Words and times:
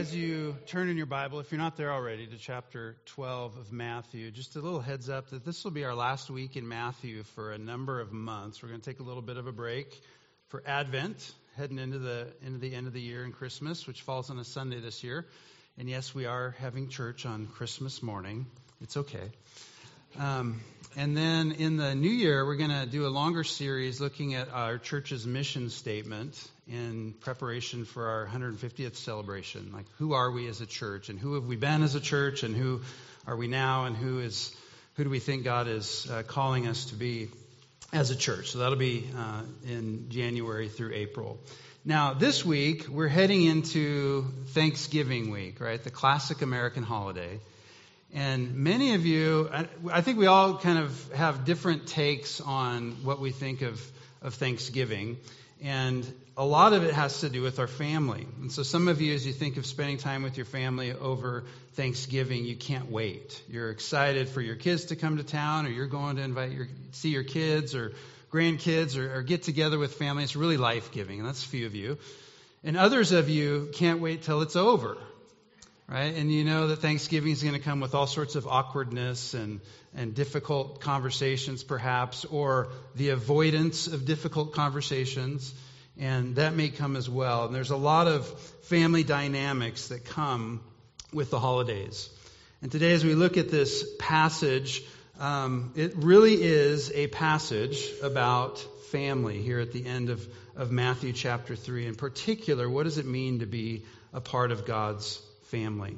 as 0.00 0.16
you 0.16 0.56
turn 0.64 0.88
in 0.88 0.96
your 0.96 1.04
Bible, 1.04 1.40
if 1.40 1.52
you're 1.52 1.60
not 1.60 1.76
there 1.76 1.92
already, 1.92 2.26
to 2.26 2.38
chapter 2.38 2.96
12 3.04 3.58
of 3.58 3.70
Matthew, 3.70 4.30
just 4.30 4.56
a 4.56 4.58
little 4.58 4.80
heads 4.80 5.10
up 5.10 5.28
that 5.28 5.44
this 5.44 5.62
will 5.62 5.72
be 5.72 5.84
our 5.84 5.94
last 5.94 6.30
week 6.30 6.56
in 6.56 6.66
Matthew 6.66 7.22
for 7.22 7.52
a 7.52 7.58
number 7.58 8.00
of 8.00 8.10
months. 8.10 8.62
We're 8.62 8.70
going 8.70 8.80
to 8.80 8.90
take 8.90 9.00
a 9.00 9.02
little 9.02 9.20
bit 9.20 9.36
of 9.36 9.46
a 9.46 9.52
break 9.52 10.00
for 10.48 10.62
Advent, 10.66 11.34
heading 11.54 11.78
into 11.78 11.98
the 11.98 12.28
into 12.42 12.58
the 12.58 12.74
end 12.74 12.86
of 12.86 12.94
the 12.94 13.00
year 13.02 13.24
and 13.24 13.34
Christmas, 13.34 13.86
which 13.86 14.00
falls 14.00 14.30
on 14.30 14.38
a 14.38 14.44
Sunday 14.44 14.80
this 14.80 15.04
year. 15.04 15.26
And 15.76 15.86
yes, 15.86 16.14
we 16.14 16.24
are 16.24 16.56
having 16.60 16.88
church 16.88 17.26
on 17.26 17.46
Christmas 17.46 18.02
morning. 18.02 18.46
It's 18.80 18.96
okay. 18.96 19.30
Um, 20.18 20.62
and 20.96 21.14
then 21.14 21.52
in 21.52 21.76
the 21.76 21.94
new 21.94 22.08
year, 22.08 22.46
we're 22.46 22.56
going 22.56 22.70
to 22.70 22.86
do 22.86 23.06
a 23.06 23.12
longer 23.12 23.44
series 23.44 24.00
looking 24.00 24.34
at 24.34 24.48
our 24.48 24.78
church's 24.78 25.26
mission 25.26 25.68
statement 25.68 26.42
in 26.70 27.14
preparation 27.20 27.84
for 27.84 28.06
our 28.06 28.26
150th 28.26 28.96
celebration. 28.96 29.70
Like, 29.72 29.86
who 29.98 30.12
are 30.12 30.30
we 30.30 30.46
as 30.48 30.60
a 30.60 30.66
church, 30.66 31.08
and 31.08 31.18
who 31.18 31.34
have 31.34 31.44
we 31.44 31.56
been 31.56 31.82
as 31.82 31.94
a 31.94 32.00
church, 32.00 32.44
and 32.44 32.54
who 32.54 32.82
are 33.26 33.36
we 33.36 33.48
now, 33.48 33.86
and 33.86 33.96
who 33.96 34.20
is 34.20 34.54
who 34.94 35.04
do 35.04 35.10
we 35.10 35.18
think 35.18 35.44
God 35.44 35.66
is 35.66 36.06
uh, 36.10 36.22
calling 36.26 36.66
us 36.66 36.86
to 36.86 36.94
be 36.94 37.28
as 37.92 38.10
a 38.10 38.16
church? 38.16 38.50
So 38.50 38.58
that'll 38.58 38.76
be 38.76 39.08
uh, 39.16 39.42
in 39.66 40.10
January 40.10 40.68
through 40.68 40.92
April. 40.94 41.38
Now, 41.84 42.12
this 42.12 42.44
week 42.44 42.88
we're 42.88 43.08
heading 43.08 43.44
into 43.44 44.24
Thanksgiving 44.48 45.30
week, 45.30 45.60
right? 45.60 45.82
The 45.82 45.90
classic 45.90 46.42
American 46.42 46.82
holiday. 46.82 47.40
And 48.12 48.56
many 48.56 48.94
of 48.94 49.06
you, 49.06 49.48
I 49.90 50.00
think 50.00 50.18
we 50.18 50.26
all 50.26 50.58
kind 50.58 50.78
of 50.78 51.12
have 51.14 51.44
different 51.44 51.86
takes 51.86 52.40
on 52.40 53.04
what 53.04 53.20
we 53.20 53.30
think 53.30 53.62
of, 53.62 53.80
of 54.20 54.34
Thanksgiving. 54.34 55.16
And 55.62 56.10
a 56.36 56.44
lot 56.44 56.72
of 56.72 56.84
it 56.84 56.94
has 56.94 57.20
to 57.20 57.28
do 57.28 57.42
with 57.42 57.58
our 57.58 57.66
family. 57.66 58.26
And 58.40 58.50
so 58.50 58.62
some 58.62 58.88
of 58.88 59.00
you, 59.00 59.14
as 59.14 59.26
you 59.26 59.32
think 59.32 59.56
of 59.58 59.66
spending 59.66 59.98
time 59.98 60.22
with 60.22 60.36
your 60.36 60.46
family 60.46 60.92
over 60.92 61.44
Thanksgiving, 61.74 62.44
you 62.44 62.56
can't 62.56 62.90
wait. 62.90 63.42
You're 63.48 63.70
excited 63.70 64.28
for 64.28 64.40
your 64.40 64.56
kids 64.56 64.86
to 64.86 64.96
come 64.96 65.18
to 65.18 65.22
town, 65.22 65.66
or 65.66 65.70
you're 65.70 65.86
going 65.86 66.16
to 66.16 66.22
invite 66.22 66.52
your, 66.52 66.68
see 66.92 67.10
your 67.10 67.24
kids 67.24 67.74
or 67.74 67.92
grandkids 68.32 68.96
or, 68.96 69.18
or 69.18 69.22
get 69.22 69.42
together 69.42 69.78
with 69.78 69.94
family. 69.94 70.22
It's 70.22 70.36
really 70.36 70.56
life 70.56 70.92
giving. 70.92 71.18
And 71.18 71.28
that's 71.28 71.44
a 71.44 71.48
few 71.48 71.66
of 71.66 71.74
you. 71.74 71.98
And 72.64 72.76
others 72.76 73.12
of 73.12 73.28
you 73.28 73.70
can't 73.74 74.00
wait 74.00 74.22
till 74.22 74.40
it's 74.42 74.56
over 74.56 74.96
right? 75.90 76.14
And 76.14 76.32
you 76.32 76.44
know 76.44 76.68
that 76.68 76.76
Thanksgiving 76.76 77.32
is 77.32 77.42
going 77.42 77.56
to 77.56 77.60
come 77.60 77.80
with 77.80 77.96
all 77.96 78.06
sorts 78.06 78.36
of 78.36 78.46
awkwardness 78.46 79.34
and, 79.34 79.60
and 79.94 80.14
difficult 80.14 80.80
conversations, 80.80 81.64
perhaps, 81.64 82.24
or 82.24 82.68
the 82.94 83.08
avoidance 83.10 83.88
of 83.88 84.04
difficult 84.04 84.54
conversations. 84.54 85.52
And 85.98 86.36
that 86.36 86.54
may 86.54 86.68
come 86.68 86.94
as 86.94 87.10
well. 87.10 87.46
And 87.46 87.54
there's 87.54 87.72
a 87.72 87.76
lot 87.76 88.06
of 88.06 88.26
family 88.62 89.02
dynamics 89.02 89.88
that 89.88 90.04
come 90.04 90.60
with 91.12 91.30
the 91.30 91.40
holidays. 91.40 92.08
And 92.62 92.70
today, 92.70 92.92
as 92.92 93.04
we 93.04 93.14
look 93.14 93.36
at 93.36 93.50
this 93.50 93.84
passage, 93.98 94.84
um, 95.18 95.72
it 95.74 95.94
really 95.96 96.40
is 96.40 96.92
a 96.92 97.08
passage 97.08 97.84
about 98.00 98.58
family 98.90 99.42
here 99.42 99.58
at 99.58 99.72
the 99.72 99.84
end 99.84 100.08
of, 100.08 100.26
of 100.54 100.70
Matthew 100.70 101.12
chapter 101.12 101.56
3. 101.56 101.88
In 101.88 101.96
particular, 101.96 102.70
what 102.70 102.84
does 102.84 102.98
it 102.98 103.06
mean 103.06 103.40
to 103.40 103.46
be 103.46 103.84
a 104.12 104.20
part 104.20 104.52
of 104.52 104.66
God's 104.66 105.20
family. 105.50 105.96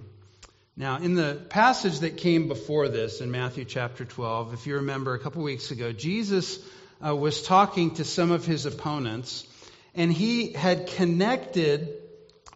Now, 0.77 0.97
in 0.97 1.15
the 1.15 1.35
passage 1.51 2.01
that 2.01 2.17
came 2.17 2.49
before 2.49 2.89
this 2.89 3.21
in 3.21 3.31
Matthew 3.31 3.67
chapter 3.67 4.07
12, 4.07 4.55
if 4.55 4.67
you 4.67 4.77
remember 4.77 5.13
a 5.13 5.19
couple 5.19 5.43
weeks 5.43 5.71
ago, 5.71 5.93
Jesus 5.93 6.59
uh, 7.05 7.15
was 7.15 7.43
talking 7.43 7.95
to 7.97 8.05
some 8.05 8.31
of 8.31 8.47
his 8.47 8.65
opponents, 8.65 9.47
and 9.95 10.11
he 10.11 10.53
had 10.53 10.87
connected, 10.87 11.91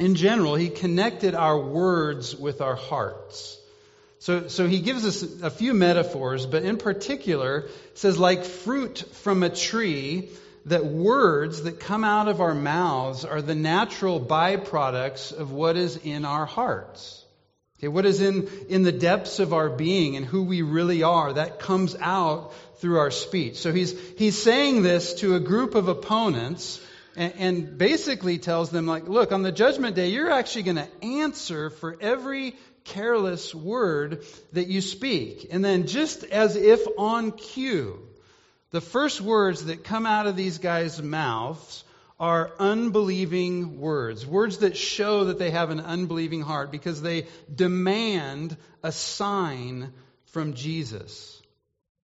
in 0.00 0.14
general, 0.14 0.54
he 0.54 0.70
connected 0.70 1.34
our 1.34 1.60
words 1.60 2.34
with 2.34 2.62
our 2.62 2.76
hearts. 2.76 3.58
So, 4.18 4.48
so 4.48 4.66
he 4.66 4.80
gives 4.80 5.04
us 5.04 5.22
a 5.42 5.50
few 5.50 5.74
metaphors, 5.74 6.46
but 6.46 6.62
in 6.62 6.78
particular, 6.78 7.68
says, 7.92 8.18
like 8.18 8.44
fruit 8.44 9.04
from 9.12 9.42
a 9.42 9.50
tree, 9.50 10.30
that 10.66 10.84
words 10.84 11.62
that 11.62 11.80
come 11.80 12.04
out 12.04 12.28
of 12.28 12.40
our 12.40 12.54
mouths 12.54 13.24
are 13.24 13.40
the 13.40 13.54
natural 13.54 14.20
byproducts 14.20 15.32
of 15.32 15.52
what 15.52 15.76
is 15.76 15.96
in 15.96 16.24
our 16.24 16.44
hearts. 16.44 17.24
Okay, 17.78 17.88
what 17.88 18.06
is 18.06 18.20
in, 18.20 18.48
in 18.68 18.82
the 18.82 18.92
depths 18.92 19.38
of 19.38 19.52
our 19.52 19.68
being 19.68 20.16
and 20.16 20.26
who 20.26 20.42
we 20.42 20.62
really 20.62 21.02
are, 21.02 21.32
that 21.32 21.60
comes 21.60 21.94
out 22.00 22.52
through 22.78 22.98
our 22.98 23.10
speech. 23.10 23.56
So 23.56 23.72
he's, 23.72 23.98
he's 24.16 24.40
saying 24.40 24.82
this 24.82 25.14
to 25.14 25.36
a 25.36 25.40
group 25.40 25.74
of 25.74 25.88
opponents 25.88 26.80
and, 27.16 27.34
and 27.38 27.78
basically 27.78 28.38
tells 28.38 28.70
them, 28.70 28.86
like, 28.86 29.08
look, 29.08 29.30
on 29.30 29.42
the 29.42 29.52
judgment 29.52 29.94
day, 29.94 30.08
you're 30.08 30.30
actually 30.30 30.64
going 30.64 30.76
to 30.76 31.04
answer 31.04 31.70
for 31.70 31.96
every 32.00 32.56
careless 32.84 33.54
word 33.54 34.24
that 34.52 34.68
you 34.68 34.80
speak. 34.80 35.48
And 35.50 35.64
then 35.64 35.86
just 35.86 36.24
as 36.24 36.56
if 36.56 36.80
on 36.98 37.32
cue, 37.32 38.00
the 38.70 38.80
first 38.80 39.20
words 39.20 39.66
that 39.66 39.84
come 39.84 40.06
out 40.06 40.26
of 40.26 40.36
these 40.36 40.58
guys' 40.58 41.00
mouths 41.00 41.84
are 42.18 42.52
unbelieving 42.58 43.78
words, 43.78 44.26
words 44.26 44.58
that 44.58 44.76
show 44.76 45.26
that 45.26 45.38
they 45.38 45.50
have 45.50 45.70
an 45.70 45.80
unbelieving 45.80 46.40
heart 46.40 46.72
because 46.72 47.02
they 47.02 47.26
demand 47.54 48.56
a 48.82 48.90
sign 48.90 49.92
from 50.26 50.54
Jesus. 50.54 51.40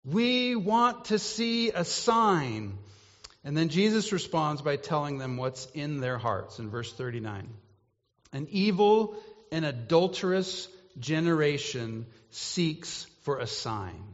We 0.05 0.57
want 0.57 1.07
to 1.07 1.19
see 1.19 1.71
a 1.71 1.85
sign. 1.85 2.79
And 3.45 3.57
then 3.57 3.69
Jesus 3.69 4.13
responds 4.13 4.63
by 4.63 4.77
telling 4.77 5.19
them 5.19 5.37
what's 5.37 5.67
in 5.75 6.01
their 6.01 6.19
hearts 6.19 6.59
in 6.59 6.71
verse 6.71 6.93
39. 6.93 7.49
An 8.33 8.49
evil 8.51 9.17
and 9.53 9.65
adulterous 9.65 10.69
generation 10.99 12.07
seeks 12.31 13.07
for 13.23 13.39
a 13.39 13.47
sign 13.47 14.08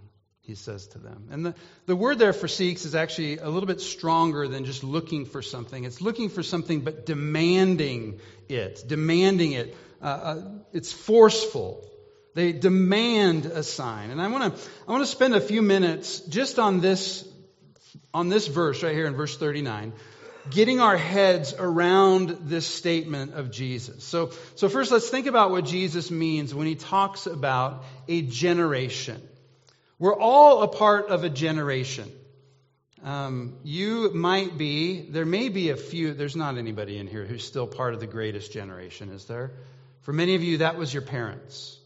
he 0.46 0.54
says 0.54 0.86
to 0.88 0.98
them. 0.98 1.28
And 1.30 1.46
the, 1.46 1.54
the 1.86 1.96
word 1.96 2.18
there 2.18 2.34
for 2.34 2.48
seeks 2.48 2.84
is 2.84 2.94
actually 2.94 3.38
a 3.38 3.48
little 3.48 3.66
bit 3.66 3.80
stronger 3.80 4.46
than 4.46 4.66
just 4.66 4.84
looking 4.84 5.24
for 5.24 5.40
something. 5.40 5.84
It's 5.84 6.02
looking 6.02 6.28
for 6.28 6.42
something, 6.42 6.82
but 6.82 7.06
demanding 7.06 8.20
it. 8.48 8.84
Demanding 8.86 9.52
it. 9.52 9.74
Uh, 10.02 10.04
uh, 10.04 10.42
it's 10.72 10.92
forceful. 10.92 11.88
They 12.34 12.52
demand 12.52 13.46
a 13.46 13.62
sign. 13.62 14.10
And 14.10 14.20
I 14.20 14.28
want 14.28 14.54
to 14.54 14.70
I 14.86 14.92
want 14.92 15.02
to 15.02 15.10
spend 15.10 15.34
a 15.34 15.40
few 15.40 15.62
minutes 15.62 16.20
just 16.20 16.58
on 16.58 16.80
this 16.80 17.26
on 18.12 18.28
this 18.28 18.46
verse 18.46 18.82
right 18.82 18.94
here 18.94 19.06
in 19.06 19.14
verse 19.14 19.36
39 19.36 19.92
getting 20.50 20.78
our 20.78 20.96
heads 20.96 21.54
around 21.58 22.28
this 22.42 22.66
statement 22.66 23.32
of 23.32 23.50
Jesus. 23.50 24.04
So 24.04 24.32
so 24.56 24.68
first 24.68 24.92
let's 24.92 25.08
think 25.08 25.26
about 25.26 25.52
what 25.52 25.64
Jesus 25.64 26.10
means 26.10 26.54
when 26.54 26.66
he 26.66 26.74
talks 26.74 27.26
about 27.26 27.84
a 28.08 28.20
generation. 28.20 29.22
We're 29.98 30.18
all 30.18 30.62
a 30.62 30.68
part 30.68 31.08
of 31.08 31.24
a 31.24 31.30
generation. 31.30 32.10
Um, 33.04 33.58
you 33.62 34.10
might 34.14 34.56
be, 34.56 35.02
there 35.02 35.26
may 35.26 35.50
be 35.50 35.70
a 35.70 35.76
few, 35.76 36.14
there's 36.14 36.36
not 36.36 36.56
anybody 36.56 36.98
in 36.98 37.06
here 37.06 37.24
who's 37.24 37.44
still 37.44 37.66
part 37.66 37.94
of 37.94 38.00
the 38.00 38.06
greatest 38.06 38.52
generation, 38.52 39.10
is 39.10 39.26
there? 39.26 39.52
For 40.00 40.12
many 40.12 40.34
of 40.34 40.42
you, 40.42 40.58
that 40.58 40.76
was 40.76 40.92
your 40.92 41.02
parents. 41.02 41.78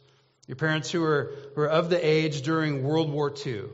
Your 0.46 0.56
parents 0.56 0.90
who 0.90 1.00
were, 1.00 1.34
who 1.54 1.62
were 1.62 1.68
of 1.68 1.90
the 1.90 2.04
age 2.04 2.42
during 2.42 2.84
World 2.84 3.10
War 3.10 3.34
II. 3.44 3.64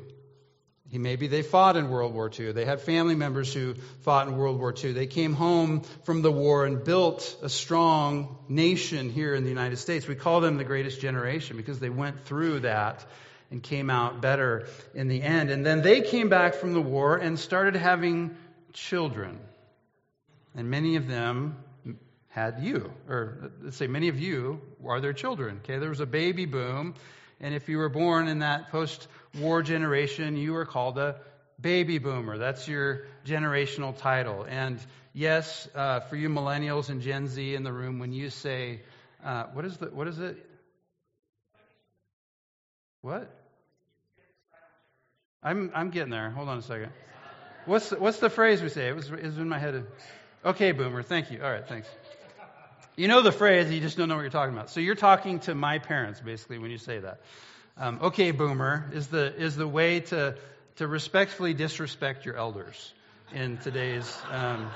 Maybe 0.90 1.26
they 1.26 1.42
fought 1.42 1.76
in 1.76 1.90
World 1.90 2.14
War 2.14 2.30
II. 2.36 2.52
They 2.52 2.64
had 2.64 2.80
family 2.80 3.16
members 3.16 3.52
who 3.52 3.74
fought 4.02 4.28
in 4.28 4.36
World 4.36 4.60
War 4.60 4.72
II. 4.72 4.92
They 4.92 5.08
came 5.08 5.34
home 5.34 5.82
from 6.04 6.22
the 6.22 6.30
war 6.30 6.66
and 6.66 6.84
built 6.84 7.36
a 7.42 7.48
strong 7.48 8.38
nation 8.48 9.10
here 9.10 9.34
in 9.34 9.42
the 9.42 9.48
United 9.48 9.78
States. 9.78 10.06
We 10.06 10.14
call 10.14 10.40
them 10.40 10.56
the 10.56 10.64
greatest 10.64 11.00
generation 11.00 11.56
because 11.56 11.80
they 11.80 11.90
went 11.90 12.26
through 12.26 12.60
that 12.60 13.04
and 13.54 13.62
came 13.62 13.88
out 13.88 14.20
better 14.20 14.66
in 14.94 15.06
the 15.06 15.22
end. 15.22 15.48
And 15.48 15.64
then 15.64 15.80
they 15.80 16.00
came 16.00 16.28
back 16.28 16.54
from 16.54 16.72
the 16.72 16.80
war 16.80 17.16
and 17.16 17.38
started 17.38 17.76
having 17.76 18.36
children. 18.72 19.38
And 20.56 20.70
many 20.70 20.96
of 20.96 21.06
them 21.06 21.56
had 22.30 22.64
you, 22.64 22.92
or 23.08 23.52
let's 23.62 23.76
say 23.76 23.86
many 23.86 24.08
of 24.08 24.18
you 24.18 24.60
are 24.84 25.00
their 25.00 25.12
children. 25.12 25.60
Okay, 25.62 25.78
there 25.78 25.88
was 25.88 26.00
a 26.00 26.06
baby 26.06 26.46
boom, 26.46 26.94
and 27.40 27.54
if 27.54 27.68
you 27.68 27.78
were 27.78 27.88
born 27.88 28.26
in 28.26 28.40
that 28.40 28.72
post 28.72 29.06
war 29.38 29.62
generation, 29.62 30.36
you 30.36 30.52
were 30.52 30.66
called 30.66 30.98
a 30.98 31.20
baby 31.60 31.98
boomer. 31.98 32.38
That's 32.38 32.66
your 32.66 33.06
generational 33.24 33.96
title. 33.96 34.44
And 34.48 34.80
yes, 35.12 35.68
uh, 35.76 36.00
for 36.00 36.16
you 36.16 36.28
millennials 36.28 36.88
and 36.88 37.00
Gen 37.00 37.28
Z 37.28 37.54
in 37.54 37.62
the 37.62 37.72
room, 37.72 38.00
when 38.00 38.12
you 38.12 38.30
say, 38.30 38.80
uh, 39.24 39.44
what 39.52 39.64
is 39.64 39.76
the, 39.76 39.86
what 39.86 40.08
is 40.08 40.18
it? 40.18 40.44
What? 43.00 43.43
I'm, 45.44 45.70
I'm 45.74 45.90
getting 45.90 46.10
there. 46.10 46.30
Hold 46.30 46.48
on 46.48 46.58
a 46.58 46.62
second. 46.62 46.90
What's 47.66 47.90
what's 47.90 48.18
the 48.18 48.30
phrase 48.30 48.62
we 48.62 48.70
say? 48.70 48.88
It 48.88 48.96
was, 48.96 49.10
it 49.10 49.22
was 49.22 49.38
in 49.38 49.48
my 49.48 49.58
head. 49.58 49.86
Okay, 50.44 50.72
boomer. 50.72 51.02
Thank 51.02 51.30
you. 51.30 51.42
All 51.42 51.50
right, 51.50 51.66
thanks. 51.66 51.88
You 52.96 53.08
know 53.08 53.22
the 53.22 53.32
phrase, 53.32 53.70
you 53.70 53.80
just 53.80 53.96
don't 53.96 54.08
know 54.08 54.14
what 54.14 54.22
you're 54.22 54.30
talking 54.30 54.54
about. 54.54 54.70
So 54.70 54.80
you're 54.80 54.94
talking 54.94 55.40
to 55.40 55.54
my 55.54 55.78
parents, 55.78 56.20
basically, 56.20 56.58
when 56.58 56.70
you 56.70 56.78
say 56.78 56.98
that. 56.98 57.20
Um, 57.76 57.98
okay, 58.02 58.30
boomer 58.30 58.90
is 58.94 59.08
the 59.08 59.34
is 59.34 59.56
the 59.56 59.68
way 59.68 60.00
to 60.00 60.36
to 60.76 60.86
respectfully 60.86 61.54
disrespect 61.54 62.24
your 62.24 62.36
elders 62.36 62.92
in 63.32 63.58
today's 63.58 64.16
um, 64.30 64.70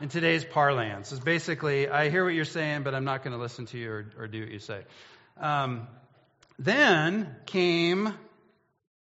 in 0.00 0.08
today's 0.08 0.44
parlance. 0.44 1.10
Is 1.12 1.20
basically, 1.20 1.88
I 1.88 2.10
hear 2.10 2.24
what 2.24 2.34
you're 2.34 2.44
saying, 2.44 2.82
but 2.82 2.94
I'm 2.94 3.04
not 3.04 3.24
going 3.24 3.34
to 3.34 3.42
listen 3.42 3.66
to 3.66 3.78
you 3.78 3.90
or, 3.90 4.06
or, 4.18 4.26
do 4.28 4.40
what 4.40 4.50
you 4.50 4.58
say. 4.58 4.82
Um, 5.40 5.88
then 6.58 7.34
came 7.46 8.12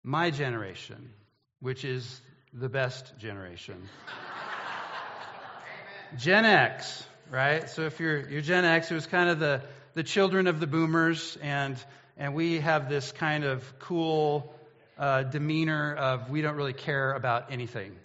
my 0.05 0.31
generation, 0.31 1.11
which 1.61 1.85
is 1.85 2.21
the 2.53 2.69
best 2.69 3.19
generation. 3.19 3.83
Gen 6.17 6.45
X, 6.45 7.05
right? 7.31 7.69
So 7.69 7.83
if 7.83 7.99
you're, 7.99 8.29
you're 8.29 8.43
Gen 8.43 8.65
X, 8.65 8.91
it 8.91 8.95
was 8.95 9.07
kind 9.07 9.29
of 9.29 9.41
the, 9.41 9.63
the 9.95 10.05
children 10.05 10.47
of 10.47 10.61
the 10.61 10.69
boomers, 10.69 11.37
and, 11.43 11.77
and 12.17 12.35
we 12.35 12.61
have 12.61 12.89
this 12.89 13.11
kind 13.11 13.43
of 13.43 13.79
cool 13.81 14.55
uh, 14.97 15.25
demeanor 15.25 15.95
of 15.95 16.31
we 16.31 16.43
don't 16.43 16.55
really 16.55 16.75
care 16.75 17.13
about 17.15 17.51
anything 17.51 17.97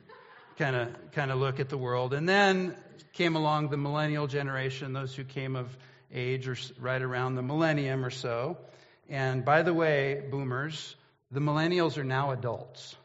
kind 0.59 0.75
of 0.75 1.11
kind 1.13 1.31
of 1.31 1.39
look 1.39 1.59
at 1.61 1.69
the 1.69 1.77
world. 1.77 2.13
And 2.13 2.27
then 2.27 2.75
came 3.13 3.35
along 3.35 3.69
the 3.69 3.77
millennial 3.77 4.27
generation, 4.27 4.93
those 4.93 5.15
who 5.15 5.23
came 5.23 5.55
of 5.55 5.75
age 6.13 6.47
or 6.47 6.57
right 6.79 7.01
around 7.01 7.35
the 7.35 7.41
millennium 7.41 8.05
or 8.05 8.09
so. 8.09 8.57
And 9.07 9.43
by 9.43 9.63
the 9.63 9.73
way, 9.73 10.21
boomers, 10.29 10.95
the 11.31 11.39
millennials 11.39 11.97
are 11.97 12.03
now 12.03 12.31
adults. 12.31 12.95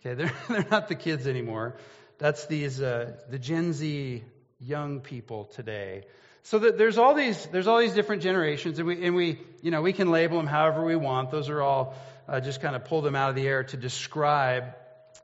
Okay, 0.00 0.14
they're 0.14 0.32
they're 0.48 0.66
not 0.70 0.88
the 0.88 0.94
kids 0.94 1.26
anymore. 1.26 1.76
That's 2.18 2.46
these 2.46 2.80
uh, 2.80 3.12
the 3.28 3.38
Gen 3.38 3.72
Z 3.72 4.22
young 4.60 5.00
people 5.00 5.44
today. 5.44 6.04
So 6.42 6.58
that 6.58 6.76
there's 6.78 6.98
all 6.98 7.14
these 7.14 7.46
there's 7.46 7.66
all 7.66 7.78
these 7.78 7.94
different 7.94 8.22
generations, 8.22 8.78
and 8.78 8.86
we 8.86 9.04
and 9.04 9.14
we 9.14 9.40
you 9.62 9.70
know 9.70 9.82
we 9.82 9.92
can 9.92 10.10
label 10.10 10.36
them 10.36 10.46
however 10.46 10.84
we 10.84 10.96
want. 10.96 11.30
Those 11.30 11.48
are 11.48 11.62
all 11.62 11.94
uh, 12.28 12.40
just 12.40 12.60
kind 12.60 12.76
of 12.76 12.84
pull 12.84 13.02
them 13.02 13.14
out 13.14 13.30
of 13.30 13.36
the 13.36 13.46
air 13.46 13.64
to 13.64 13.76
describe 13.76 14.74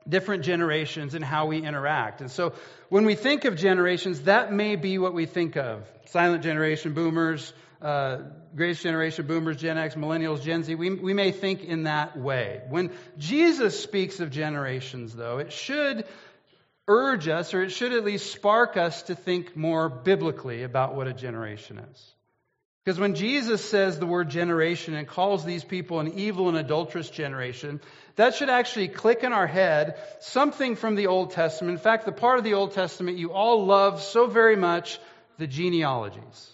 different 0.07 0.43
generations 0.43 1.13
and 1.13 1.23
how 1.23 1.45
we 1.45 1.61
interact. 1.61 2.21
And 2.21 2.31
so 2.31 2.53
when 2.89 3.05
we 3.05 3.15
think 3.15 3.45
of 3.45 3.55
generations, 3.55 4.21
that 4.21 4.51
may 4.51 4.75
be 4.75 4.97
what 4.97 5.13
we 5.13 5.25
think 5.25 5.57
of. 5.57 5.83
Silent 6.05 6.43
generation, 6.43 6.93
boomers, 6.93 7.53
uh, 7.81 8.17
greatest 8.55 8.83
generation, 8.83 9.25
boomers, 9.27 9.57
Gen 9.57 9.77
X, 9.77 9.95
millennials, 9.95 10.41
Gen 10.41 10.63
Z. 10.63 10.75
We, 10.75 10.89
we 10.89 11.13
may 11.13 11.31
think 11.31 11.63
in 11.63 11.83
that 11.83 12.17
way. 12.17 12.61
When 12.69 12.91
Jesus 13.17 13.81
speaks 13.81 14.19
of 14.19 14.31
generations, 14.31 15.15
though, 15.15 15.39
it 15.39 15.51
should 15.51 16.05
urge 16.87 17.27
us, 17.27 17.53
or 17.53 17.61
it 17.61 17.71
should 17.71 17.93
at 17.93 18.03
least 18.03 18.31
spark 18.31 18.75
us 18.77 19.03
to 19.03 19.15
think 19.15 19.55
more 19.55 19.89
biblically 19.89 20.63
about 20.63 20.95
what 20.95 21.07
a 21.07 21.13
generation 21.13 21.79
is. 21.79 22.13
Because 22.83 22.99
when 22.99 23.13
Jesus 23.13 23.63
says 23.63 23.99
the 23.99 24.07
word 24.07 24.29
generation 24.29 24.95
and 24.95 25.07
calls 25.07 25.45
these 25.45 25.63
people 25.63 25.99
an 25.99 26.13
evil 26.17 26.49
and 26.49 26.57
adulterous 26.57 27.09
generation, 27.09 27.79
that 28.15 28.33
should 28.33 28.49
actually 28.49 28.87
click 28.87 29.23
in 29.23 29.33
our 29.33 29.45
head 29.45 29.99
something 30.19 30.75
from 30.75 30.95
the 30.95 31.07
Old 31.07 31.31
Testament. 31.31 31.77
In 31.77 31.83
fact, 31.83 32.05
the 32.05 32.11
part 32.11 32.39
of 32.39 32.43
the 32.43 32.55
Old 32.55 32.73
Testament 32.73 33.19
you 33.19 33.31
all 33.31 33.65
love 33.65 34.01
so 34.01 34.25
very 34.25 34.55
much, 34.55 34.99
the 35.37 35.45
genealogies. 35.45 36.51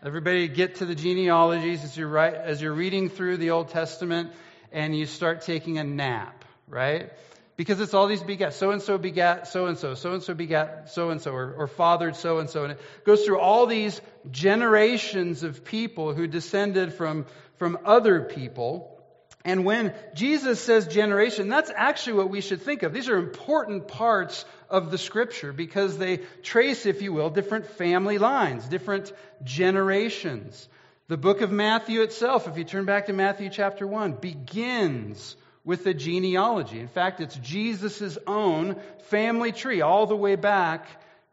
Everybody 0.00 0.46
get 0.46 0.76
to 0.76 0.86
the 0.86 0.94
genealogies 0.94 1.82
as 1.82 1.96
you're, 1.96 2.16
as 2.18 2.62
you're 2.62 2.72
reading 2.72 3.08
through 3.08 3.38
the 3.38 3.50
Old 3.50 3.70
Testament 3.70 4.30
and 4.70 4.96
you 4.96 5.06
start 5.06 5.40
taking 5.40 5.78
a 5.78 5.84
nap, 5.84 6.44
right? 6.68 7.12
Because 7.56 7.80
it's 7.80 7.94
all 7.94 8.06
these 8.06 8.22
begat. 8.22 8.54
So 8.54 8.70
and 8.70 8.80
so 8.80 8.96
begat 8.96 9.48
so 9.48 9.66
and 9.66 9.76
so. 9.76 9.94
So 9.94 10.12
and 10.12 10.22
so 10.22 10.34
begat 10.34 10.90
so 10.90 11.10
and 11.10 11.20
so, 11.20 11.32
or 11.32 11.66
fathered 11.66 12.14
so 12.14 12.38
and 12.38 12.48
so. 12.48 12.62
And 12.62 12.74
it 12.74 12.80
goes 13.04 13.24
through 13.24 13.40
all 13.40 13.66
these 13.66 14.00
generations 14.30 15.42
of 15.42 15.64
people 15.64 16.14
who 16.14 16.28
descended 16.28 16.94
from, 16.94 17.26
from 17.56 17.76
other 17.84 18.20
people. 18.20 18.97
And 19.44 19.64
when 19.64 19.94
Jesus 20.14 20.60
says 20.60 20.88
generation, 20.88 21.48
that's 21.48 21.70
actually 21.74 22.14
what 22.14 22.30
we 22.30 22.40
should 22.40 22.62
think 22.62 22.82
of. 22.82 22.92
These 22.92 23.08
are 23.08 23.16
important 23.16 23.88
parts 23.88 24.44
of 24.68 24.90
the 24.90 24.98
scripture 24.98 25.52
because 25.52 25.96
they 25.96 26.18
trace, 26.42 26.86
if 26.86 27.02
you 27.02 27.12
will, 27.12 27.30
different 27.30 27.66
family 27.66 28.18
lines, 28.18 28.66
different 28.66 29.12
generations. 29.44 30.68
The 31.06 31.16
book 31.16 31.40
of 31.40 31.50
Matthew 31.50 32.02
itself, 32.02 32.48
if 32.48 32.58
you 32.58 32.64
turn 32.64 32.84
back 32.84 33.06
to 33.06 33.12
Matthew 33.12 33.48
chapter 33.48 33.86
1, 33.86 34.14
begins 34.14 35.36
with 35.64 35.86
a 35.86 35.94
genealogy. 35.94 36.80
In 36.80 36.88
fact, 36.88 37.20
it's 37.20 37.36
Jesus' 37.36 38.18
own 38.26 38.76
family 39.04 39.52
tree, 39.52 39.80
all 39.80 40.06
the 40.06 40.16
way 40.16 40.34
back 40.34 40.86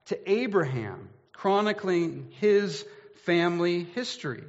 to 0.06 0.31
Abraham, 0.31 1.10
chronicling 1.34 2.31
his 2.40 2.86
family 3.25 3.84
history. 3.84 4.44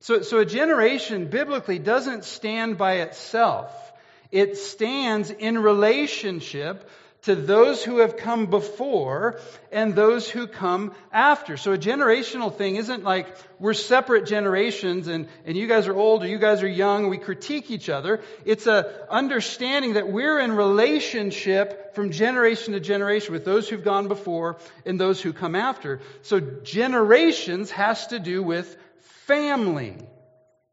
So, 0.00 0.22
so 0.22 0.38
a 0.38 0.46
generation 0.46 1.26
biblically 1.26 1.78
doesn't 1.78 2.24
stand 2.24 2.78
by 2.78 2.98
itself. 2.98 3.72
It 4.30 4.56
stands 4.56 5.30
in 5.30 5.58
relationship 5.58 6.88
to 7.22 7.34
those 7.34 7.82
who 7.82 7.98
have 7.98 8.16
come 8.16 8.46
before 8.46 9.40
and 9.72 9.96
those 9.96 10.30
who 10.30 10.46
come 10.46 10.94
after. 11.10 11.56
So 11.56 11.72
a 11.72 11.78
generational 11.78 12.54
thing 12.54 12.76
isn't 12.76 13.02
like 13.02 13.26
we're 13.58 13.74
separate 13.74 14.26
generations 14.26 15.08
and, 15.08 15.26
and 15.44 15.56
you 15.56 15.66
guys 15.66 15.88
are 15.88 15.94
old 15.94 16.22
or 16.22 16.28
you 16.28 16.38
guys 16.38 16.62
are 16.62 16.68
young 16.68 17.02
and 17.02 17.10
we 17.10 17.18
critique 17.18 17.68
each 17.72 17.88
other. 17.88 18.20
It's 18.44 18.68
a 18.68 19.08
understanding 19.10 19.94
that 19.94 20.08
we're 20.08 20.38
in 20.38 20.52
relationship 20.52 21.96
from 21.96 22.12
generation 22.12 22.74
to 22.74 22.80
generation 22.80 23.32
with 23.32 23.44
those 23.44 23.68
who've 23.68 23.82
gone 23.82 24.06
before 24.06 24.58
and 24.84 25.00
those 25.00 25.20
who 25.20 25.32
come 25.32 25.56
after. 25.56 26.00
So 26.22 26.38
generations 26.38 27.72
has 27.72 28.06
to 28.08 28.20
do 28.20 28.40
with 28.40 28.76
family. 29.26 29.96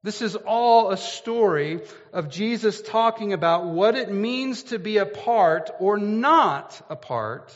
This 0.04 0.22
is 0.22 0.36
all 0.36 0.92
a 0.92 0.98
story 0.98 1.82
of 2.12 2.30
Jesus 2.30 2.82
talking 2.82 3.34
about 3.34 3.66
what 3.66 3.96
it 3.96 4.12
means 4.12 4.64
to 4.64 4.80
be 4.80 4.98
a 4.98 5.06
part 5.06 5.72
or 5.80 5.98
not 5.98 6.80
a 6.90 6.96
part 6.96 7.54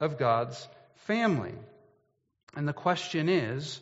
of 0.00 0.18
God's 0.18 0.68
family. 1.06 1.54
And 2.56 2.68
the 2.68 2.72
question 2.72 3.28
is 3.28 3.80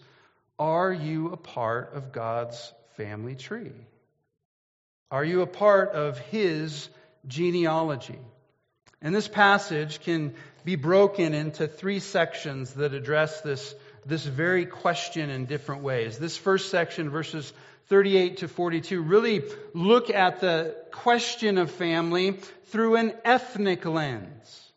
are 0.59 0.93
you 0.93 1.33
a 1.33 1.37
part 1.37 1.95
of 1.95 2.13
God's 2.13 2.73
family 2.97 3.35
tree? 3.35 3.73
Are 5.11 5.25
you 5.25 5.43
a 5.43 5.47
part 5.47 5.91
of 5.91 6.19
His 6.19 6.89
genealogy? 7.27 8.19
And 9.03 9.15
this 9.15 9.29
passage 9.29 10.01
can 10.01 10.35
be 10.65 10.77
broken 10.77 11.35
into 11.35 11.67
three 11.67 11.99
sections 11.99 12.75
that 12.75 12.95
address 12.95 13.41
this, 13.41 13.75
this 14.05 14.25
very 14.25 14.67
question 14.67 15.31
in 15.31 15.47
different 15.47 15.83
ways. 15.83 16.19
This 16.19 16.37
first 16.37 16.71
section, 16.71 17.11
verses 17.11 17.53
38 17.87 18.39
to 18.39 18.49
42 18.49 19.03
really 19.03 19.43
look 19.75 20.11
at 20.11 20.41
the 20.41 20.77
question 20.91 21.59
of 21.59 21.71
family 21.71 22.33
through 22.67 22.97
an 22.97 23.15
ethnic 23.25 23.85
lens. 23.85 24.73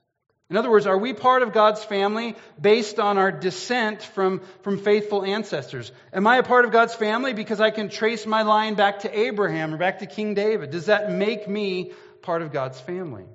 In 0.50 0.57
other 0.57 0.69
words, 0.69 0.86
are 0.86 0.98
we 0.98 1.13
part 1.13 1.42
of 1.42 1.54
God's 1.54 1.83
family 1.83 2.36
based 2.62 3.00
on 3.00 3.18
our 3.18 3.31
descent 3.31 4.04
from, 4.04 4.42
from 4.62 4.77
faithful 4.77 5.25
ancestors? 5.25 5.92
Am 6.13 6.27
I 6.27 6.38
a 6.38 6.44
part 6.44 6.66
of 6.66 6.72
God's 6.72 6.94
family 6.94 7.33
because 7.33 7.60
I 7.60 7.72
can 7.72 7.89
trace 7.89 8.27
my 8.27 8.44
line 8.44 8.75
back 8.75 9.00
to 9.00 9.20
Abraham 9.20 9.74
or 9.74 9.77
back 9.77 10.00
to 10.00 10.05
King 10.05 10.36
David? 10.36 10.70
Does 10.70 10.86
that 10.86 11.12
make 11.12 11.48
me 11.48 11.94
part 12.22 12.44
of 12.44 12.51
God's 12.51 12.79
family? 12.79 13.25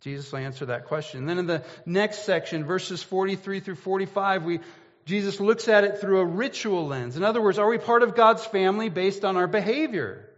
Jesus 0.00 0.32
will 0.32 0.40
answer 0.40 0.66
that 0.66 0.86
question. 0.86 1.20
And 1.20 1.28
then 1.28 1.38
in 1.38 1.46
the 1.46 1.62
next 1.86 2.24
section, 2.24 2.64
verses 2.64 3.02
43 3.02 3.60
through 3.60 3.76
45, 3.76 4.44
we 4.44 4.60
Jesus 5.08 5.40
looks 5.40 5.68
at 5.68 5.84
it 5.84 6.02
through 6.02 6.20
a 6.20 6.24
ritual 6.26 6.86
lens. 6.86 7.16
In 7.16 7.24
other 7.24 7.40
words, 7.40 7.58
are 7.58 7.66
we 7.66 7.78
part 7.78 8.02
of 8.02 8.14
God's 8.14 8.44
family 8.44 8.90
based 8.90 9.24
on 9.24 9.38
our 9.38 9.46
behavior? 9.46 10.28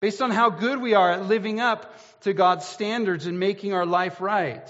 Based 0.00 0.22
on 0.22 0.30
how 0.30 0.48
good 0.48 0.80
we 0.80 0.94
are 0.94 1.12
at 1.12 1.26
living 1.26 1.60
up 1.60 1.94
to 2.22 2.32
God's 2.32 2.64
standards 2.64 3.26
and 3.26 3.38
making 3.38 3.74
our 3.74 3.84
life 3.84 4.18
right? 4.22 4.66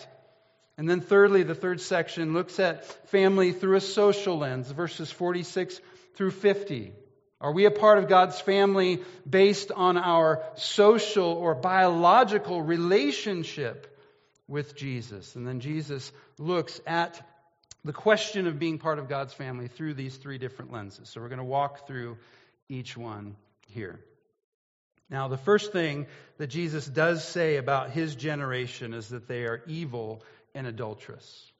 And 0.76 0.90
then, 0.90 1.00
thirdly, 1.00 1.44
the 1.44 1.54
third 1.54 1.80
section 1.80 2.32
looks 2.32 2.58
at 2.58 2.84
family 3.10 3.52
through 3.52 3.76
a 3.76 3.80
social 3.80 4.36
lens, 4.38 4.68
verses 4.68 5.12
46 5.12 5.80
through 6.16 6.32
50. 6.32 6.92
Are 7.40 7.52
we 7.52 7.66
a 7.66 7.70
part 7.70 7.98
of 7.98 8.08
God's 8.08 8.40
family 8.40 9.00
based 9.28 9.70
on 9.70 9.96
our 9.96 10.42
social 10.56 11.28
or 11.28 11.54
biological 11.54 12.60
relationship 12.62 13.96
with 14.48 14.74
Jesus? 14.74 15.36
And 15.36 15.46
then 15.46 15.60
Jesus 15.60 16.10
looks 16.36 16.80
at 16.84 17.24
the 17.84 17.92
question 17.92 18.46
of 18.46 18.58
being 18.58 18.78
part 18.78 18.98
of 18.98 19.08
God's 19.08 19.32
family 19.32 19.68
through 19.68 19.94
these 19.94 20.16
three 20.16 20.38
different 20.38 20.72
lenses. 20.72 21.08
So 21.08 21.20
we're 21.20 21.28
going 21.28 21.38
to 21.38 21.44
walk 21.44 21.86
through 21.86 22.18
each 22.68 22.96
one 22.96 23.36
here. 23.68 24.00
Now, 25.08 25.28
the 25.28 25.36
first 25.36 25.72
thing 25.72 26.06
that 26.38 26.48
Jesus 26.48 26.86
does 26.86 27.26
say 27.26 27.56
about 27.56 27.90
his 27.90 28.14
generation 28.14 28.94
is 28.94 29.08
that 29.08 29.26
they 29.26 29.42
are 29.42 29.62
evil 29.66 30.22
and 30.54 30.66
adulterous. 30.66 31.50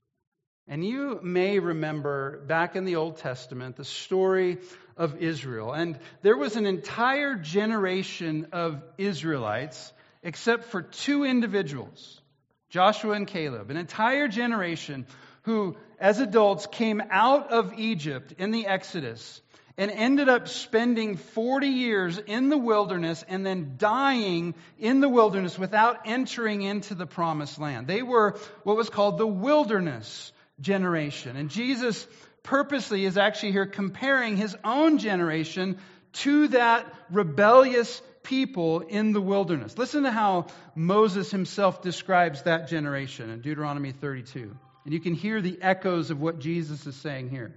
And 0.69 0.85
you 0.85 1.19
may 1.23 1.59
remember 1.59 2.39
back 2.47 2.77
in 2.77 2.85
the 2.85 2.95
Old 2.95 3.17
Testament 3.17 3.77
the 3.77 3.85
story 3.85 4.59
of 4.97 5.21
Israel. 5.21 5.73
And 5.73 5.99
there 6.23 6.37
was 6.37 6.55
an 6.55 6.67
entire 6.67 7.35
generation 7.35 8.47
of 8.53 8.81
Israelites, 8.97 9.93
except 10.23 10.67
for 10.67 10.83
two 10.83 11.25
individuals, 11.25 12.21
Joshua 12.69 13.15
and 13.15 13.27
Caleb, 13.27 13.71
an 13.71 13.77
entire 13.77 14.29
generation 14.29 15.07
who, 15.43 15.77
as 15.99 16.21
adults, 16.21 16.67
came 16.67 17.03
out 17.11 17.51
of 17.51 17.79
Egypt 17.79 18.35
in 18.39 18.51
the 18.51 18.67
Exodus 18.67 19.41
and 19.77 19.91
ended 19.91 20.29
up 20.29 20.47
spending 20.49 21.17
40 21.17 21.69
years 21.69 22.19
in 22.19 22.51
the 22.51 22.59
wilderness 22.59 23.25
and 23.27 23.47
then 23.47 23.77
dying 23.79 24.55
in 24.79 25.01
the 25.01 25.09
wilderness 25.09 25.59
without 25.59 26.01
entering 26.05 26.61
into 26.63 26.95
the 26.95 27.07
promised 27.07 27.59
land. 27.59 27.87
They 27.87 28.03
were 28.03 28.39
what 28.63 28.77
was 28.77 28.91
called 28.91 29.17
the 29.17 29.27
wilderness 29.27 30.33
generation. 30.61 31.37
And 31.37 31.49
Jesus 31.49 32.07
purposely 32.43 33.07
is 33.07 33.17
actually 33.17 33.53
here 33.53 33.67
comparing 33.67 34.37
his 34.37 34.55
own 34.65 34.99
generation 34.99 35.79
to 36.13 36.49
that 36.49 36.93
rebellious 37.11 38.03
people 38.23 38.81
in 38.81 39.13
the 39.13 39.21
wilderness. 39.21 39.79
Listen 39.79 40.03
to 40.03 40.11
how 40.11 40.49
Moses 40.75 41.31
himself 41.31 41.81
describes 41.81 42.43
that 42.43 42.69
generation 42.69 43.31
in 43.31 43.41
Deuteronomy 43.41 43.93
32. 43.93 44.55
And 44.85 44.95
you 44.95 45.01
can 45.01 45.15
hear 45.15 45.41
the 45.41 45.59
echoes 45.61 46.11
of 46.11 46.21
what 46.21 46.39
Jesus 46.39 46.87
is 46.87 46.97
saying 46.97 47.31
here. 47.31 47.55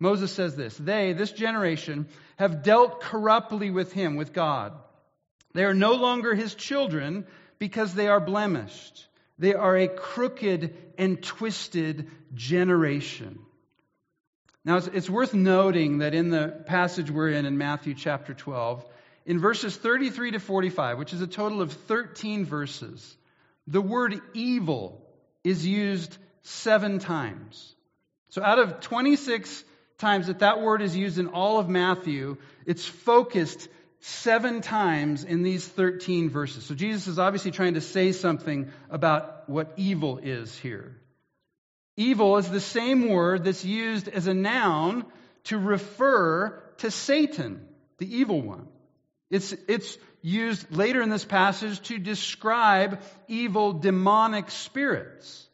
Moses 0.00 0.32
says 0.32 0.54
this 0.54 0.76
They, 0.76 1.12
this 1.12 1.32
generation, 1.32 2.06
have 2.36 2.62
dealt 2.62 3.00
corruptly 3.00 3.70
with 3.70 3.92
him, 3.92 4.16
with 4.16 4.32
God. 4.32 4.72
They 5.54 5.64
are 5.64 5.74
no 5.74 5.94
longer 5.94 6.34
his 6.34 6.54
children 6.54 7.26
because 7.58 7.94
they 7.94 8.08
are 8.08 8.20
blemished. 8.20 9.06
They 9.38 9.54
are 9.54 9.76
a 9.76 9.88
crooked 9.88 10.76
and 10.98 11.22
twisted 11.22 12.10
generation. 12.34 13.38
Now, 14.64 14.76
it's, 14.76 15.08
worth 15.08 15.32
noting 15.32 15.98
that 15.98 16.14
in 16.14 16.30
the 16.30 16.48
passage 16.66 17.10
we're 17.10 17.30
in, 17.30 17.46
in 17.46 17.56
Matthew 17.56 17.94
chapter 17.94 18.34
12, 18.34 18.84
in 19.24 19.38
verses 19.38 19.76
33 19.76 20.32
to 20.32 20.40
45, 20.40 20.98
which 20.98 21.14
is 21.14 21.22
a 21.22 21.26
total 21.26 21.62
of 21.62 21.72
13 21.72 22.44
verses, 22.44 23.16
the 23.66 23.80
word 23.80 24.20
evil 24.34 25.00
is 25.44 25.66
used 25.66 26.18
seven 26.48 26.98
times. 26.98 27.74
So 28.30 28.42
out 28.42 28.58
of 28.58 28.80
26 28.80 29.64
times 29.98 30.28
that 30.28 30.40
that 30.40 30.60
word 30.60 30.82
is 30.82 30.96
used 30.96 31.18
in 31.18 31.28
all 31.28 31.58
of 31.58 31.68
Matthew, 31.68 32.36
it's 32.66 32.84
focused 32.84 33.68
seven 34.00 34.60
times 34.60 35.24
in 35.24 35.42
these 35.42 35.66
13 35.66 36.30
verses. 36.30 36.64
So 36.64 36.74
Jesus 36.74 37.06
is 37.06 37.18
obviously 37.18 37.50
trying 37.50 37.74
to 37.74 37.80
say 37.80 38.12
something 38.12 38.70
about 38.90 39.48
what 39.48 39.72
evil 39.76 40.18
is 40.18 40.56
here. 40.56 40.96
Evil 41.96 42.36
is 42.36 42.48
the 42.48 42.60
same 42.60 43.08
word 43.08 43.44
that's 43.44 43.64
used 43.64 44.08
as 44.08 44.26
a 44.26 44.34
noun 44.34 45.04
to 45.44 45.58
refer 45.58 46.62
to 46.78 46.90
Satan, 46.90 47.66
the 47.98 48.16
evil 48.18 48.40
one. 48.40 48.68
It's, 49.30 49.52
it's 49.66 49.98
used 50.22 50.70
later 50.74 51.02
in 51.02 51.10
this 51.10 51.24
passage 51.24 51.80
to 51.88 51.98
describe 51.98 53.00
evil 53.26 53.72
demonic 53.72 54.50
spirits. 54.50 55.47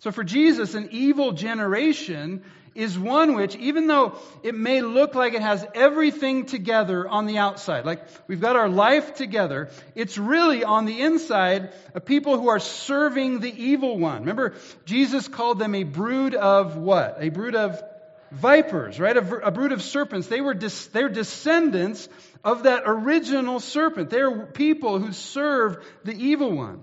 So 0.00 0.10
for 0.12 0.24
Jesus, 0.24 0.74
an 0.74 0.88
evil 0.92 1.32
generation 1.32 2.42
is 2.74 2.98
one 2.98 3.34
which, 3.34 3.56
even 3.56 3.86
though 3.86 4.16
it 4.42 4.54
may 4.54 4.80
look 4.80 5.14
like 5.14 5.34
it 5.34 5.42
has 5.42 5.66
everything 5.74 6.46
together 6.46 7.06
on 7.06 7.26
the 7.26 7.38
outside, 7.38 7.84
like 7.84 8.06
we've 8.26 8.40
got 8.40 8.56
our 8.56 8.68
life 8.68 9.14
together, 9.14 9.68
it's 9.94 10.16
really 10.16 10.64
on 10.64 10.86
the 10.86 11.02
inside 11.02 11.72
a 11.94 12.00
people 12.00 12.38
who 12.38 12.48
are 12.48 12.60
serving 12.60 13.40
the 13.40 13.52
evil 13.52 13.98
one. 13.98 14.20
Remember, 14.20 14.54
Jesus 14.86 15.28
called 15.28 15.58
them 15.58 15.74
a 15.74 15.82
brood 15.82 16.34
of 16.34 16.76
what? 16.76 17.18
A 17.20 17.28
brood 17.28 17.54
of 17.54 17.82
vipers, 18.30 18.98
right? 18.98 19.16
A, 19.16 19.46
a 19.46 19.50
brood 19.50 19.72
of 19.72 19.82
serpents. 19.82 20.28
They 20.28 20.40
were 20.40 20.54
dis, 20.54 20.86
descendants 20.86 22.08
of 22.42 22.62
that 22.62 22.84
original 22.86 23.60
serpent. 23.60 24.08
They're 24.08 24.46
people 24.46 24.98
who 24.98 25.12
served 25.12 25.84
the 26.04 26.14
evil 26.14 26.52
one. 26.52 26.80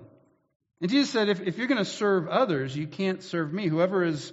And 0.80 0.90
Jesus 0.90 1.10
said, 1.10 1.28
if, 1.28 1.40
if 1.40 1.58
you're 1.58 1.66
going 1.66 1.78
to 1.78 1.84
serve 1.84 2.28
others, 2.28 2.76
you 2.76 2.86
can't 2.86 3.22
serve 3.22 3.52
me. 3.52 3.66
Whoever 3.66 4.04
is 4.04 4.32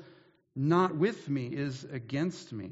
not 0.56 0.96
with 0.96 1.28
me 1.28 1.48
is 1.48 1.84
against 1.92 2.54
me. 2.54 2.72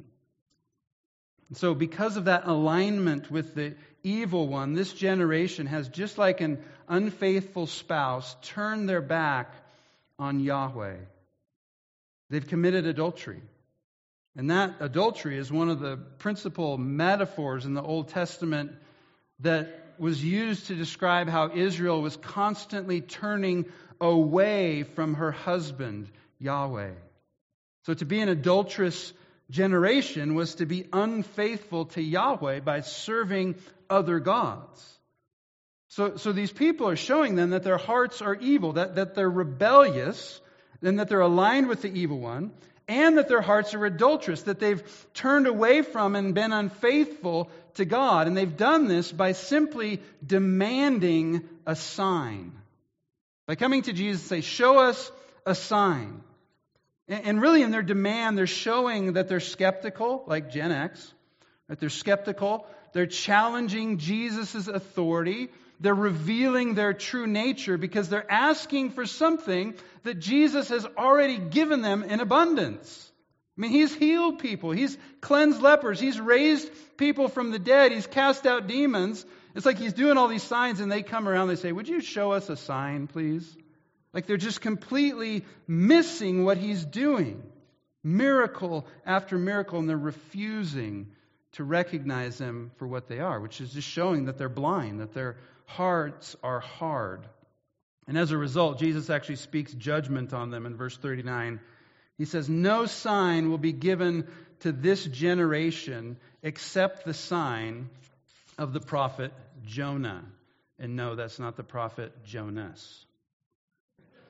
And 1.49 1.57
so, 1.57 1.73
because 1.73 2.17
of 2.17 2.25
that 2.25 2.45
alignment 2.45 3.29
with 3.29 3.53
the 3.55 3.75
evil 4.03 4.47
one, 4.47 4.73
this 4.73 4.93
generation 4.93 5.67
has, 5.67 5.87
just 5.87 6.17
like 6.17 6.41
an 6.41 6.63
unfaithful 6.87 7.67
spouse, 7.67 8.35
turned 8.41 8.87
their 8.87 9.01
back 9.01 9.53
on 10.17 10.39
Yahweh. 10.39 10.97
They've 12.29 12.47
committed 12.47 12.87
adultery. 12.87 13.41
And 14.35 14.49
that 14.49 14.77
adultery 14.79 15.37
is 15.37 15.51
one 15.51 15.69
of 15.69 15.79
the 15.79 15.97
principal 15.97 16.77
metaphors 16.77 17.65
in 17.65 17.73
the 17.73 17.83
Old 17.83 18.09
Testament 18.09 18.71
that 19.39 19.82
was 20.03 20.21
used 20.21 20.67
to 20.67 20.75
describe 20.75 21.29
how 21.29 21.49
Israel 21.55 22.01
was 22.01 22.17
constantly 22.17 22.99
turning 22.99 23.65
away 24.01 24.83
from 24.83 25.13
her 25.13 25.31
husband, 25.31 26.09
Yahweh. 26.39 26.91
So 27.85 27.93
to 27.93 28.05
be 28.05 28.19
an 28.19 28.27
adulterous 28.27 29.13
generation 29.49 30.35
was 30.35 30.55
to 30.55 30.65
be 30.65 30.85
unfaithful 30.91 31.85
to 31.85 32.01
Yahweh 32.01 32.59
by 32.59 32.81
serving 32.81 33.55
other 33.89 34.19
gods. 34.19 34.99
So, 35.87 36.17
so 36.17 36.33
these 36.33 36.51
people 36.51 36.89
are 36.89 36.97
showing 36.97 37.35
them 37.35 37.51
that 37.51 37.63
their 37.63 37.77
hearts 37.77 38.21
are 38.21 38.35
evil, 38.35 38.73
that, 38.73 38.95
that 38.95 39.15
they're 39.15 39.29
rebellious, 39.29 40.41
and 40.81 40.99
that 40.99 41.07
they're 41.07 41.21
aligned 41.21 41.69
with 41.69 41.81
the 41.81 41.93
evil 41.93 42.19
one, 42.19 42.51
and 42.87 43.17
that 43.17 43.27
their 43.27 43.41
hearts 43.41 43.73
are 43.73 43.85
adulterous, 43.85 44.43
that 44.43 44.59
they've 44.59 44.83
turned 45.13 45.47
away 45.47 45.81
from 45.81 46.15
and 46.15 46.35
been 46.35 46.51
unfaithful 46.51 47.49
to 47.75 47.85
God. 47.85 48.27
And 48.27 48.35
they've 48.35 48.57
done 48.57 48.87
this 48.87 49.11
by 49.11 49.31
simply 49.31 50.01
demanding 50.25 51.47
a 51.65 51.75
sign. 51.75 52.51
By 53.47 53.55
coming 53.55 53.83
to 53.83 53.93
Jesus 53.93 54.21
and 54.23 54.29
say, 54.29 54.41
Show 54.41 54.79
us 54.79 55.11
a 55.45 55.55
sign. 55.55 56.21
And 57.07 57.41
really, 57.41 57.63
in 57.63 57.71
their 57.71 57.81
demand, 57.83 58.37
they're 58.37 58.47
showing 58.47 59.13
that 59.13 59.27
they're 59.27 59.41
skeptical, 59.41 60.23
like 60.25 60.51
Gen 60.51 60.71
X, 60.71 61.13
that 61.67 61.79
they're 61.79 61.89
skeptical. 61.89 62.65
They're 62.93 63.07
challenging 63.07 63.97
Jesus' 63.97 64.67
authority. 64.67 65.49
They're 65.79 65.93
revealing 65.93 66.75
their 66.75 66.93
true 66.93 67.27
nature 67.27 67.77
because 67.77 68.09
they're 68.09 68.31
asking 68.31 68.91
for 68.91 69.05
something 69.05 69.75
that 70.03 70.19
Jesus 70.19 70.69
has 70.69 70.85
already 70.97 71.37
given 71.37 71.81
them 71.81 72.03
in 72.03 72.19
abundance. 72.19 73.11
I 73.57 73.61
mean, 73.61 73.71
he's 73.71 73.93
healed 73.93 74.39
people, 74.39 74.71
he's 74.71 74.97
cleansed 75.21 75.61
lepers, 75.61 75.99
he's 75.99 76.19
raised 76.19 76.69
people 76.97 77.27
from 77.27 77.51
the 77.51 77.59
dead, 77.59 77.91
he's 77.91 78.07
cast 78.07 78.47
out 78.47 78.67
demons. 78.67 79.25
It's 79.55 79.65
like 79.65 79.77
he's 79.77 79.93
doing 79.93 80.17
all 80.17 80.27
these 80.27 80.43
signs, 80.43 80.79
and 80.79 80.91
they 80.91 81.03
come 81.03 81.27
around, 81.27 81.49
they 81.49 81.55
say, 81.55 81.71
Would 81.71 81.87
you 81.87 82.01
show 82.01 82.31
us 82.31 82.49
a 82.49 82.57
sign, 82.57 83.05
please? 83.07 83.55
Like 84.11 84.25
they're 84.25 84.37
just 84.37 84.61
completely 84.61 85.43
missing 85.67 86.45
what 86.45 86.57
he's 86.57 86.83
doing. 86.83 87.43
Miracle 88.03 88.87
after 89.05 89.37
miracle, 89.37 89.79
and 89.79 89.87
they're 89.87 89.97
refusing 89.97 91.11
to 91.53 91.63
recognize 91.63 92.39
him 92.39 92.71
for 92.77 92.87
what 92.87 93.07
they 93.07 93.19
are, 93.19 93.39
which 93.39 93.61
is 93.61 93.73
just 93.73 93.87
showing 93.87 94.25
that 94.25 94.37
they're 94.37 94.49
blind, 94.49 94.99
that 94.99 95.13
their 95.13 95.37
hearts 95.75 96.35
are 96.43 96.59
hard. 96.59 97.27
And 98.07 98.17
as 98.17 98.31
a 98.31 98.37
result, 98.37 98.79
Jesus 98.79 99.09
actually 99.09 99.37
speaks 99.37 99.73
judgment 99.73 100.33
on 100.33 100.51
them 100.51 100.65
in 100.65 100.75
verse 100.75 100.97
39. 100.97 101.59
He 102.17 102.25
says, 102.25 102.49
No 102.49 102.85
sign 102.85 103.49
will 103.49 103.57
be 103.57 103.71
given 103.71 104.27
to 104.61 104.71
this 104.71 105.03
generation 105.03 106.17
except 106.41 107.05
the 107.05 107.13
sign 107.13 107.89
of 108.57 108.73
the 108.73 108.79
prophet 108.79 109.33
Jonah. 109.65 110.23
And 110.79 110.95
no, 110.95 111.15
that's 111.15 111.39
not 111.39 111.55
the 111.55 111.63
prophet 111.63 112.11
Jonas. 112.25 113.05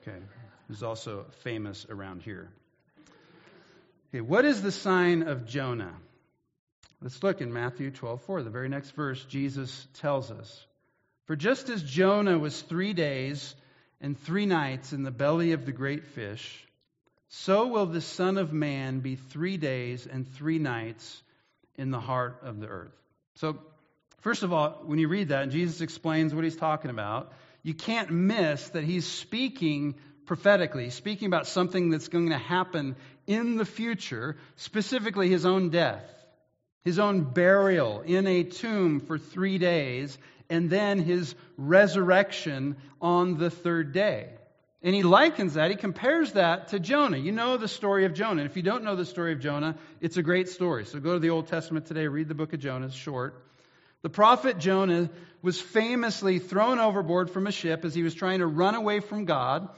Okay, 0.02 0.18
who's 0.68 0.82
also 0.82 1.26
famous 1.42 1.86
around 1.88 2.22
here. 2.22 2.50
Okay, 4.10 4.20
what 4.20 4.44
is 4.44 4.62
the 4.62 4.72
sign 4.72 5.22
of 5.22 5.46
Jonah? 5.46 5.94
Let's 7.00 7.22
look 7.22 7.40
in 7.40 7.52
Matthew 7.52 7.90
12:4, 7.90 8.44
the 8.44 8.50
very 8.50 8.68
next 8.68 8.90
verse. 8.92 9.24
Jesus 9.24 9.88
tells 9.94 10.30
us, 10.30 10.66
"For 11.26 11.36
just 11.36 11.70
as 11.70 11.82
Jonah 11.82 12.38
was 12.38 12.60
three 12.60 12.92
days 12.92 13.54
and 14.00 14.18
three 14.18 14.46
nights 14.46 14.92
in 14.92 15.02
the 15.02 15.10
belly 15.10 15.52
of 15.52 15.64
the 15.64 15.72
great 15.72 16.04
fish, 16.04 16.66
so 17.28 17.68
will 17.68 17.86
the 17.86 18.00
Son 18.02 18.36
of 18.36 18.52
Man 18.52 19.00
be 19.00 19.16
three 19.16 19.56
days 19.56 20.06
and 20.06 20.28
three 20.28 20.58
nights 20.58 21.22
in 21.76 21.90
the 21.90 22.00
heart 22.00 22.40
of 22.42 22.60
the 22.60 22.66
earth." 22.66 22.94
So, 23.36 23.58
first 24.20 24.42
of 24.42 24.52
all, 24.52 24.82
when 24.84 24.98
you 24.98 25.08
read 25.08 25.28
that, 25.28 25.44
and 25.44 25.52
Jesus 25.52 25.80
explains 25.80 26.34
what 26.34 26.44
he's 26.44 26.56
talking 26.56 26.90
about, 26.90 27.32
you 27.62 27.72
can't 27.72 28.10
miss 28.10 28.68
that 28.70 28.84
he's 28.84 29.06
speaking 29.06 29.94
prophetically, 30.26 30.90
speaking 30.90 31.26
about 31.26 31.46
something 31.46 31.90
that's 31.90 32.08
going 32.08 32.28
to 32.28 32.38
happen 32.38 32.96
in 33.26 33.56
the 33.56 33.64
future, 33.64 34.36
specifically 34.56 35.28
his 35.28 35.46
own 35.46 35.70
death, 35.70 36.04
his 36.82 36.98
own 36.98 37.22
burial 37.24 38.02
in 38.02 38.26
a 38.26 38.44
tomb 38.44 39.00
for 39.00 39.18
three 39.18 39.56
days, 39.56 40.18
and 40.50 40.70
then 40.70 40.98
his 40.98 41.34
resurrection 41.56 42.76
on 43.00 43.38
the 43.38 43.50
third 43.50 43.92
day. 43.92 44.28
And 44.82 44.94
he 44.94 45.02
likens 45.02 45.54
that, 45.54 45.70
he 45.70 45.76
compares 45.76 46.32
that 46.32 46.68
to 46.68 46.78
Jonah. 46.78 47.16
You 47.16 47.32
know 47.32 47.56
the 47.56 47.68
story 47.68 48.04
of 48.04 48.12
Jonah. 48.12 48.42
And 48.42 48.50
if 48.50 48.56
you 48.56 48.62
don't 48.62 48.84
know 48.84 48.96
the 48.96 49.06
story 49.06 49.32
of 49.32 49.40
Jonah, 49.40 49.76
it's 50.02 50.18
a 50.18 50.22
great 50.22 50.50
story. 50.50 50.84
So 50.84 51.00
go 51.00 51.14
to 51.14 51.18
the 51.18 51.30
Old 51.30 51.46
Testament 51.46 51.86
today, 51.86 52.06
read 52.06 52.28
the 52.28 52.34
book 52.34 52.52
of 52.52 52.60
Jonah, 52.60 52.86
it's 52.86 52.94
short. 52.94 53.42
The 54.02 54.10
prophet 54.10 54.58
Jonah 54.58 55.08
was 55.40 55.58
famously 55.58 56.38
thrown 56.38 56.78
overboard 56.78 57.30
from 57.30 57.46
a 57.46 57.52
ship 57.52 57.86
as 57.86 57.94
he 57.94 58.02
was 58.02 58.14
trying 58.14 58.40
to 58.40 58.46
run 58.46 58.74
away 58.74 59.00
from 59.00 59.24
God. 59.24 59.70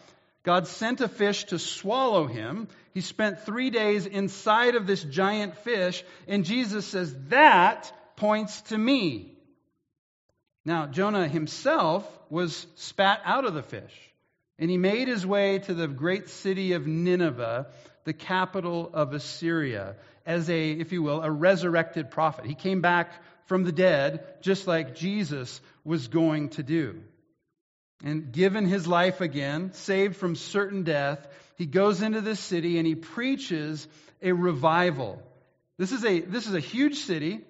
God 0.43 0.67
sent 0.67 1.01
a 1.01 1.09
fish 1.09 1.45
to 1.47 1.61
swallow 1.61 2.27
him. 2.27 2.67
He 2.93 3.01
spent 3.01 3.43
three 3.43 3.71
days 3.71 4.07
inside 4.07 4.75
of 4.75 4.89
this 4.89 5.05
giant 5.05 5.57
fish, 5.59 6.05
and 6.27 6.45
Jesus 6.45 6.85
says, 6.85 7.15
That 7.29 7.93
points 8.17 8.63
to 8.63 8.79
me. 8.79 9.36
Now, 10.67 10.87
Jonah 10.87 11.29
himself 11.29 12.05
was 12.29 12.67
spat 12.75 13.23
out 13.25 13.45
of 13.47 13.55
the 13.55 13.63
fish, 13.63 13.95
and 14.59 14.69
he 14.69 14.77
made 14.77 15.07
his 15.07 15.25
way 15.25 15.61
to 15.61 15.73
the 15.73 15.87
great 15.87 16.29
city 16.29 16.73
of 16.73 16.87
Nineveh 16.87 17.69
the 18.03 18.13
capital 18.13 18.91
of 18.93 19.13
Assyria, 19.13 19.97
as 20.25 20.51
a, 20.51 20.71
if 20.71 20.93
you 20.93 21.03
will, 21.03 21.23
a 21.23 21.31
resurrected 21.31 22.11
prophet. 22.11 22.47
He 22.47 22.55
came 22.55 22.81
back 22.81 23.13
from 23.47 23.65
the 23.65 23.73
dead, 23.73 24.25
just 24.43 24.67
like 24.67 24.95
Jesus 24.95 25.61
was 25.85 26.09
going 26.09 26.51
to 26.51 26.63
do. 26.63 27.01
And 28.05 28.33
given 28.33 28.67
his 28.67 28.87
life 28.87 29.21
again, 29.21 29.73
saved 29.73 30.17
from 30.17 30.37
certain 30.37 30.83
death, 30.83 31.27
he 31.57 31.67
goes 31.67 32.03
into 32.03 32.21
this 32.21 32.41
city 32.41 32.79
and 32.79 32.87
he 32.87 32.95
preaches 32.95 33.87
a 34.23 34.33
revival. 34.33 35.23
This 35.79 35.93
is 35.93 36.05
a, 36.05 36.21
this 36.21 36.47
is 36.47 36.55
a 36.55 36.61
huge 36.61 36.97
city. 36.97 37.41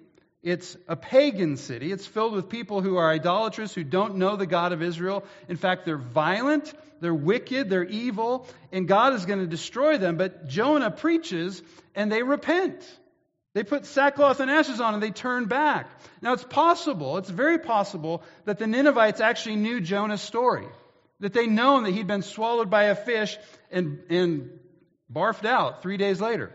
It's 0.47 0.77
a 0.87 0.95
pagan 0.95 1.57
city. 1.57 1.91
It's 1.91 2.07
filled 2.07 2.31
with 2.31 2.47
people 2.47 2.81
who 2.81 2.95
are 2.95 3.11
idolatrous, 3.11 3.75
who 3.75 3.83
don't 3.83 4.15
know 4.15 4.37
the 4.37 4.45
God 4.45 4.71
of 4.71 4.81
Israel. 4.81 5.25
In 5.49 5.57
fact, 5.57 5.83
they're 5.83 5.97
violent, 5.97 6.73
they're 7.01 7.13
wicked, 7.13 7.69
they're 7.69 7.83
evil, 7.83 8.47
and 8.71 8.87
God 8.87 9.11
is 9.11 9.25
going 9.25 9.39
to 9.39 9.45
destroy 9.47 9.97
them. 9.97 10.15
But 10.15 10.47
Jonah 10.47 10.89
preaches 10.89 11.61
and 11.95 12.09
they 12.09 12.23
repent. 12.23 12.81
They 13.55 13.65
put 13.65 13.85
sackcloth 13.85 14.39
and 14.39 14.49
ashes 14.49 14.79
on 14.79 14.93
and 14.93 15.03
they 15.03 15.11
turn 15.11 15.47
back. 15.47 15.89
Now, 16.21 16.31
it's 16.31 16.45
possible, 16.45 17.17
it's 17.17 17.29
very 17.29 17.59
possible, 17.59 18.23
that 18.45 18.57
the 18.57 18.67
Ninevites 18.67 19.19
actually 19.19 19.57
knew 19.57 19.81
Jonah's 19.81 20.21
story. 20.21 20.67
That 21.19 21.33
they 21.33 21.47
known 21.47 21.83
that 21.83 21.91
he'd 21.91 22.07
been 22.07 22.21
swallowed 22.21 22.69
by 22.69 22.83
a 22.83 22.95
fish 22.95 23.37
and, 23.69 23.99
and 24.09 24.59
barfed 25.11 25.43
out 25.43 25.81
three 25.81 25.97
days 25.97 26.21
later. 26.21 26.53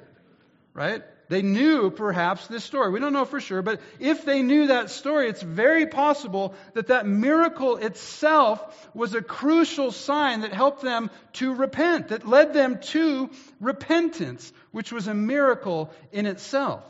Right? 0.73 1.03
They 1.33 1.41
knew 1.41 1.91
perhaps 1.91 2.47
this 2.47 2.63
story. 2.63 2.91
We 2.91 3.01
don't 3.01 3.15
know 3.15 3.25
for 3.25 3.41
sure, 3.41 3.63
but 3.63 3.81
if 3.99 4.27
they 4.27 4.43
knew 4.43 4.67
that 4.67 4.91
story, 4.91 5.31
it's 5.31 5.41
very 5.41 5.87
possible 5.87 6.55
that 6.75 6.89
that 6.89 7.07
miracle 7.07 7.79
itself 7.79 8.91
was 8.93 9.15
a 9.15 9.23
crucial 9.23 9.93
sign 9.93 10.43
that 10.43 10.53
helped 10.53 10.83
them 10.83 11.11
to 11.35 11.55
repent, 11.55 12.09
that 12.09 12.29
led 12.29 12.53
them 12.53 12.81
to 12.81 13.31
repentance, 13.61 14.53
which 14.73 14.93
was 14.93 15.09
a 15.09 15.15
miracle 15.15 15.91
in 16.13 16.27
itself. 16.27 16.85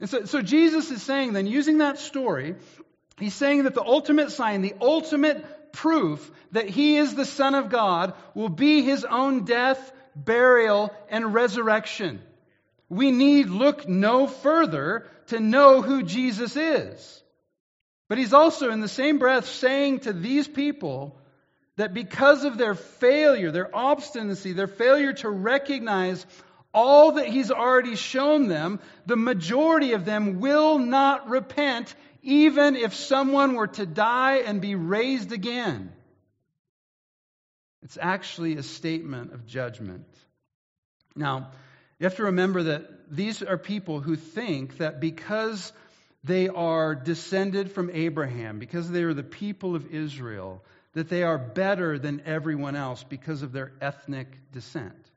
And 0.00 0.10
so, 0.10 0.26
so 0.26 0.42
Jesus 0.42 0.90
is 0.90 1.02
saying 1.02 1.32
then, 1.32 1.46
using 1.46 1.78
that 1.78 1.98
story, 1.98 2.56
he's 3.18 3.32
saying 3.32 3.64
that 3.64 3.74
the 3.74 3.82
ultimate 3.82 4.32
sign, 4.32 4.60
the 4.60 4.74
ultimate 4.82 5.72
proof 5.72 6.30
that 6.52 6.68
he 6.68 6.98
is 6.98 7.14
the 7.14 7.24
Son 7.24 7.54
of 7.54 7.70
God 7.70 8.12
will 8.34 8.50
be 8.50 8.82
his 8.82 9.06
own 9.06 9.46
death, 9.46 9.80
burial, 10.14 10.92
and 11.08 11.32
resurrection. 11.32 12.20
We 12.88 13.10
need 13.10 13.48
look 13.48 13.88
no 13.88 14.26
further 14.26 15.06
to 15.26 15.40
know 15.40 15.82
who 15.82 16.02
Jesus 16.02 16.56
is. 16.56 17.22
But 18.08 18.18
he's 18.18 18.32
also, 18.32 18.70
in 18.70 18.80
the 18.80 18.88
same 18.88 19.18
breath, 19.18 19.46
saying 19.46 20.00
to 20.00 20.12
these 20.12 20.48
people 20.48 21.20
that 21.76 21.92
because 21.92 22.44
of 22.44 22.56
their 22.56 22.74
failure, 22.74 23.50
their 23.50 23.74
obstinacy, 23.74 24.52
their 24.52 24.66
failure 24.66 25.12
to 25.14 25.28
recognize 25.28 26.24
all 26.72 27.12
that 27.12 27.28
he's 27.28 27.50
already 27.50 27.96
shown 27.96 28.48
them, 28.48 28.80
the 29.06 29.16
majority 29.16 29.92
of 29.92 30.04
them 30.04 30.40
will 30.40 30.78
not 30.78 31.28
repent, 31.28 31.94
even 32.22 32.76
if 32.76 32.94
someone 32.94 33.54
were 33.54 33.66
to 33.66 33.86
die 33.86 34.38
and 34.38 34.60
be 34.60 34.74
raised 34.74 35.32
again. 35.32 35.92
It's 37.82 37.98
actually 38.00 38.56
a 38.56 38.62
statement 38.62 39.32
of 39.32 39.46
judgment. 39.46 40.06
Now, 41.14 41.52
you 41.98 42.04
have 42.04 42.16
to 42.16 42.24
remember 42.24 42.64
that 42.64 43.10
these 43.10 43.42
are 43.42 43.58
people 43.58 44.00
who 44.00 44.16
think 44.16 44.78
that 44.78 45.00
because 45.00 45.72
they 46.22 46.48
are 46.48 46.94
descended 46.94 47.72
from 47.72 47.90
Abraham, 47.92 48.58
because 48.58 48.90
they 48.90 49.02
are 49.02 49.14
the 49.14 49.22
people 49.22 49.74
of 49.74 49.92
Israel, 49.92 50.62
that 50.92 51.08
they 51.08 51.22
are 51.22 51.38
better 51.38 51.98
than 51.98 52.22
everyone 52.24 52.76
else 52.76 53.04
because 53.04 53.42
of 53.42 53.52
their 53.52 53.72
ethnic 53.80 54.28
descent. 54.52 55.10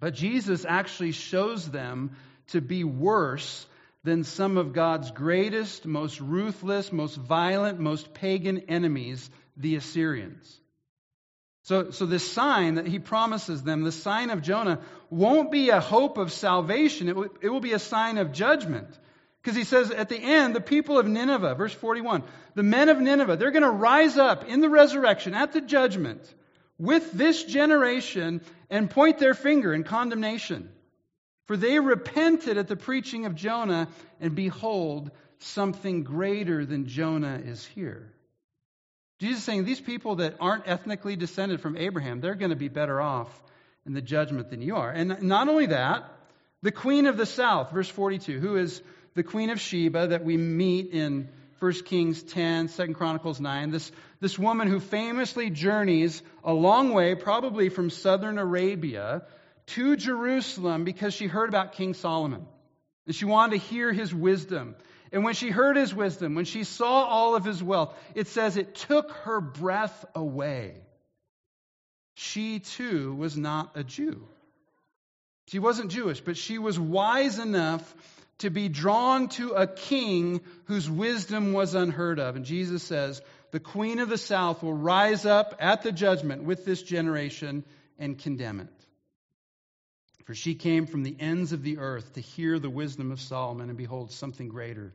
But 0.00 0.14
Jesus 0.14 0.64
actually 0.68 1.12
shows 1.12 1.70
them 1.70 2.16
to 2.48 2.60
be 2.60 2.84
worse 2.84 3.66
than 4.04 4.24
some 4.24 4.58
of 4.58 4.72
God's 4.72 5.10
greatest, 5.10 5.86
most 5.86 6.20
ruthless, 6.20 6.92
most 6.92 7.16
violent, 7.16 7.80
most 7.80 8.12
pagan 8.12 8.64
enemies, 8.68 9.30
the 9.56 9.76
Assyrians. 9.76 10.60
So, 11.64 11.90
so 11.90 12.04
this 12.04 12.30
sign 12.30 12.74
that 12.74 12.86
he 12.86 12.98
promises 12.98 13.62
them, 13.62 13.82
the 13.82 13.92
sign 13.92 14.28
of 14.30 14.42
Jonah, 14.42 14.80
won't 15.08 15.50
be 15.50 15.70
a 15.70 15.80
hope 15.80 16.18
of 16.18 16.30
salvation. 16.30 17.08
It 17.08 17.16
will, 17.16 17.28
it 17.40 17.48
will 17.48 17.60
be 17.60 17.72
a 17.72 17.78
sign 17.78 18.18
of 18.18 18.32
judgment. 18.32 18.88
Because 19.42 19.56
he 19.56 19.64
says 19.64 19.90
at 19.90 20.10
the 20.10 20.18
end, 20.18 20.54
the 20.54 20.60
people 20.60 20.98
of 20.98 21.06
Nineveh, 21.06 21.54
verse 21.54 21.72
41, 21.72 22.22
the 22.54 22.62
men 22.62 22.90
of 22.90 23.00
Nineveh, 23.00 23.36
they're 23.36 23.50
going 23.50 23.62
to 23.62 23.70
rise 23.70 24.18
up 24.18 24.44
in 24.44 24.60
the 24.60 24.68
resurrection 24.68 25.34
at 25.34 25.52
the 25.52 25.60
judgment 25.62 26.22
with 26.78 27.12
this 27.12 27.44
generation 27.44 28.42
and 28.68 28.90
point 28.90 29.18
their 29.18 29.34
finger 29.34 29.72
in 29.72 29.84
condemnation. 29.84 30.68
For 31.46 31.56
they 31.56 31.78
repented 31.78 32.58
at 32.58 32.68
the 32.68 32.76
preaching 32.76 33.26
of 33.26 33.34
Jonah, 33.34 33.88
and 34.20 34.34
behold, 34.34 35.10
something 35.38 36.04
greater 36.04 36.64
than 36.66 36.86
Jonah 36.88 37.40
is 37.42 37.64
here. 37.64 38.13
Jesus 39.24 39.38
is 39.38 39.44
saying 39.44 39.64
these 39.64 39.80
people 39.80 40.16
that 40.16 40.36
aren't 40.38 40.68
ethnically 40.68 41.16
descended 41.16 41.60
from 41.60 41.76
Abraham, 41.76 42.20
they're 42.20 42.34
going 42.34 42.50
to 42.50 42.56
be 42.56 42.68
better 42.68 43.00
off 43.00 43.28
in 43.86 43.94
the 43.94 44.02
judgment 44.02 44.50
than 44.50 44.60
you 44.60 44.76
are. 44.76 44.90
And 44.90 45.22
not 45.22 45.48
only 45.48 45.66
that, 45.66 46.10
the 46.62 46.72
queen 46.72 47.06
of 47.06 47.16
the 47.16 47.26
south, 47.26 47.72
verse 47.72 47.88
42, 47.88 48.38
who 48.38 48.56
is 48.56 48.82
the 49.14 49.22
queen 49.22 49.50
of 49.50 49.60
Sheba 49.60 50.08
that 50.08 50.24
we 50.24 50.36
meet 50.36 50.92
in 50.92 51.28
1 51.58 51.72
Kings 51.84 52.22
10, 52.22 52.68
2 52.68 52.94
Chronicles 52.94 53.40
9, 53.40 53.70
this, 53.70 53.90
this 54.20 54.38
woman 54.38 54.68
who 54.68 54.80
famously 54.80 55.50
journeys 55.50 56.22
a 56.42 56.52
long 56.52 56.92
way, 56.92 57.14
probably 57.14 57.68
from 57.68 57.90
southern 57.90 58.38
Arabia, 58.38 59.22
to 59.66 59.96
Jerusalem 59.96 60.84
because 60.84 61.14
she 61.14 61.26
heard 61.26 61.48
about 61.48 61.72
King 61.72 61.94
Solomon. 61.94 62.46
And 63.06 63.14
she 63.14 63.24
wanted 63.24 63.60
to 63.60 63.66
hear 63.66 63.92
his 63.92 64.14
wisdom. 64.14 64.76
And 65.14 65.22
when 65.22 65.34
she 65.34 65.48
heard 65.48 65.76
his 65.76 65.94
wisdom, 65.94 66.34
when 66.34 66.44
she 66.44 66.64
saw 66.64 67.04
all 67.04 67.36
of 67.36 67.44
his 67.44 67.62
wealth, 67.62 67.94
it 68.16 68.26
says 68.26 68.56
it 68.56 68.74
took 68.74 69.12
her 69.12 69.40
breath 69.40 70.04
away. 70.12 70.74
She 72.14 72.58
too 72.58 73.14
was 73.14 73.36
not 73.36 73.70
a 73.76 73.84
Jew. 73.84 74.26
She 75.46 75.60
wasn't 75.60 75.92
Jewish, 75.92 76.20
but 76.20 76.36
she 76.36 76.58
was 76.58 76.80
wise 76.80 77.38
enough 77.38 77.94
to 78.38 78.50
be 78.50 78.68
drawn 78.68 79.28
to 79.28 79.52
a 79.52 79.68
king 79.68 80.40
whose 80.64 80.90
wisdom 80.90 81.52
was 81.52 81.76
unheard 81.76 82.18
of. 82.18 82.34
And 82.34 82.44
Jesus 82.44 82.82
says, 82.82 83.22
The 83.52 83.60
queen 83.60 84.00
of 84.00 84.08
the 84.08 84.18
south 84.18 84.64
will 84.64 84.74
rise 84.74 85.24
up 85.24 85.54
at 85.60 85.84
the 85.84 85.92
judgment 85.92 86.42
with 86.42 86.64
this 86.64 86.82
generation 86.82 87.62
and 88.00 88.18
condemn 88.18 88.58
it. 88.58 88.86
For 90.24 90.34
she 90.34 90.56
came 90.56 90.86
from 90.86 91.04
the 91.04 91.16
ends 91.20 91.52
of 91.52 91.62
the 91.62 91.78
earth 91.78 92.14
to 92.14 92.20
hear 92.20 92.58
the 92.58 92.68
wisdom 92.68 93.12
of 93.12 93.20
Solomon, 93.20 93.68
and 93.68 93.78
behold, 93.78 94.10
something 94.10 94.48
greater 94.48 94.92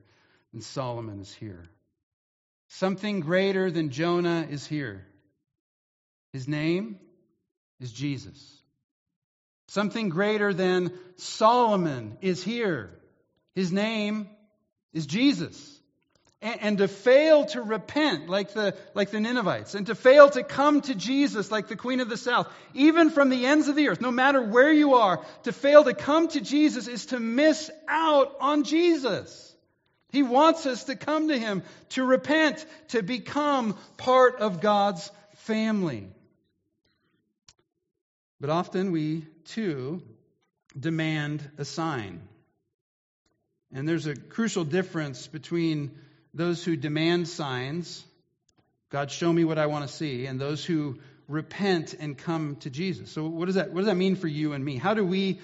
and 0.53 0.63
Solomon 0.63 1.19
is 1.19 1.33
here. 1.33 1.69
Something 2.69 3.19
greater 3.19 3.71
than 3.71 3.89
Jonah 3.89 4.47
is 4.49 4.65
here. 4.65 5.05
His 6.33 6.47
name 6.47 6.99
is 7.79 7.91
Jesus. 7.91 8.57
Something 9.69 10.09
greater 10.09 10.53
than 10.53 10.91
Solomon 11.17 12.17
is 12.21 12.43
here. 12.43 12.91
His 13.55 13.71
name 13.71 14.29
is 14.93 15.05
Jesus. 15.05 15.79
And, 16.41 16.61
and, 16.61 16.77
to 16.77 16.87
fail 16.87 17.45
to 17.47 17.61
repent 17.61 18.29
like 18.29 18.53
the, 18.53 18.73
like 18.93 19.11
the 19.11 19.19
Ninevites, 19.19 19.75
and 19.75 19.87
to 19.87 19.95
fail 19.95 20.29
to 20.29 20.41
come 20.41 20.79
to 20.81 20.95
Jesus 20.95 21.51
like 21.51 21.67
the 21.67 21.75
Queen 21.75 21.99
of 21.99 22.07
the 22.07 22.15
South, 22.15 22.47
even 22.73 23.09
from 23.09 23.29
the 23.29 23.45
ends 23.45 23.67
of 23.67 23.75
the 23.75 23.89
earth, 23.89 23.99
no 23.99 24.09
matter 24.09 24.41
where 24.41 24.71
you 24.71 24.93
are, 24.93 25.21
to 25.43 25.51
fail 25.51 25.83
to 25.83 25.93
come 25.93 26.29
to 26.29 26.39
Jesus 26.39 26.87
is 26.87 27.07
to 27.07 27.19
miss 27.19 27.69
out 27.89 28.37
on 28.39 28.63
Jesus. 28.63 29.53
He 30.11 30.23
wants 30.23 30.65
us 30.65 30.85
to 30.85 30.95
come 30.95 31.27
to 31.27 31.37
Him, 31.37 31.63
to 31.89 32.03
repent, 32.03 32.65
to 32.89 33.03
become 33.03 33.77
part 33.97 34.37
of 34.37 34.61
God's 34.61 35.09
family. 35.35 36.07
But 38.41 38.49
often 38.49 38.91
we, 38.91 39.25
too, 39.45 40.01
demand 40.77 41.47
a 41.57 41.65
sign. 41.65 42.21
And 43.71 43.87
there's 43.87 44.07
a 44.07 44.15
crucial 44.15 44.63
difference 44.63 45.27
between 45.27 45.91
those 46.33 46.63
who 46.63 46.75
demand 46.75 47.27
signs, 47.27 48.03
God, 48.89 49.11
show 49.11 49.31
me 49.31 49.43
what 49.43 49.59
I 49.59 49.67
want 49.67 49.87
to 49.87 49.93
see, 49.93 50.25
and 50.25 50.39
those 50.39 50.63
who 50.65 50.99
repent 51.27 51.93
and 51.99 52.17
come 52.17 52.55
to 52.57 52.69
Jesus. 52.69 53.11
So, 53.11 53.27
what 53.27 53.45
does 53.45 53.55
that, 53.55 53.71
what 53.71 53.81
does 53.81 53.87
that 53.87 53.97
mean 53.97 54.15
for 54.15 54.27
you 54.27 54.53
and 54.53 54.65
me? 54.65 54.77
How 54.77 54.95
do 54.95 55.05
we 55.05 55.39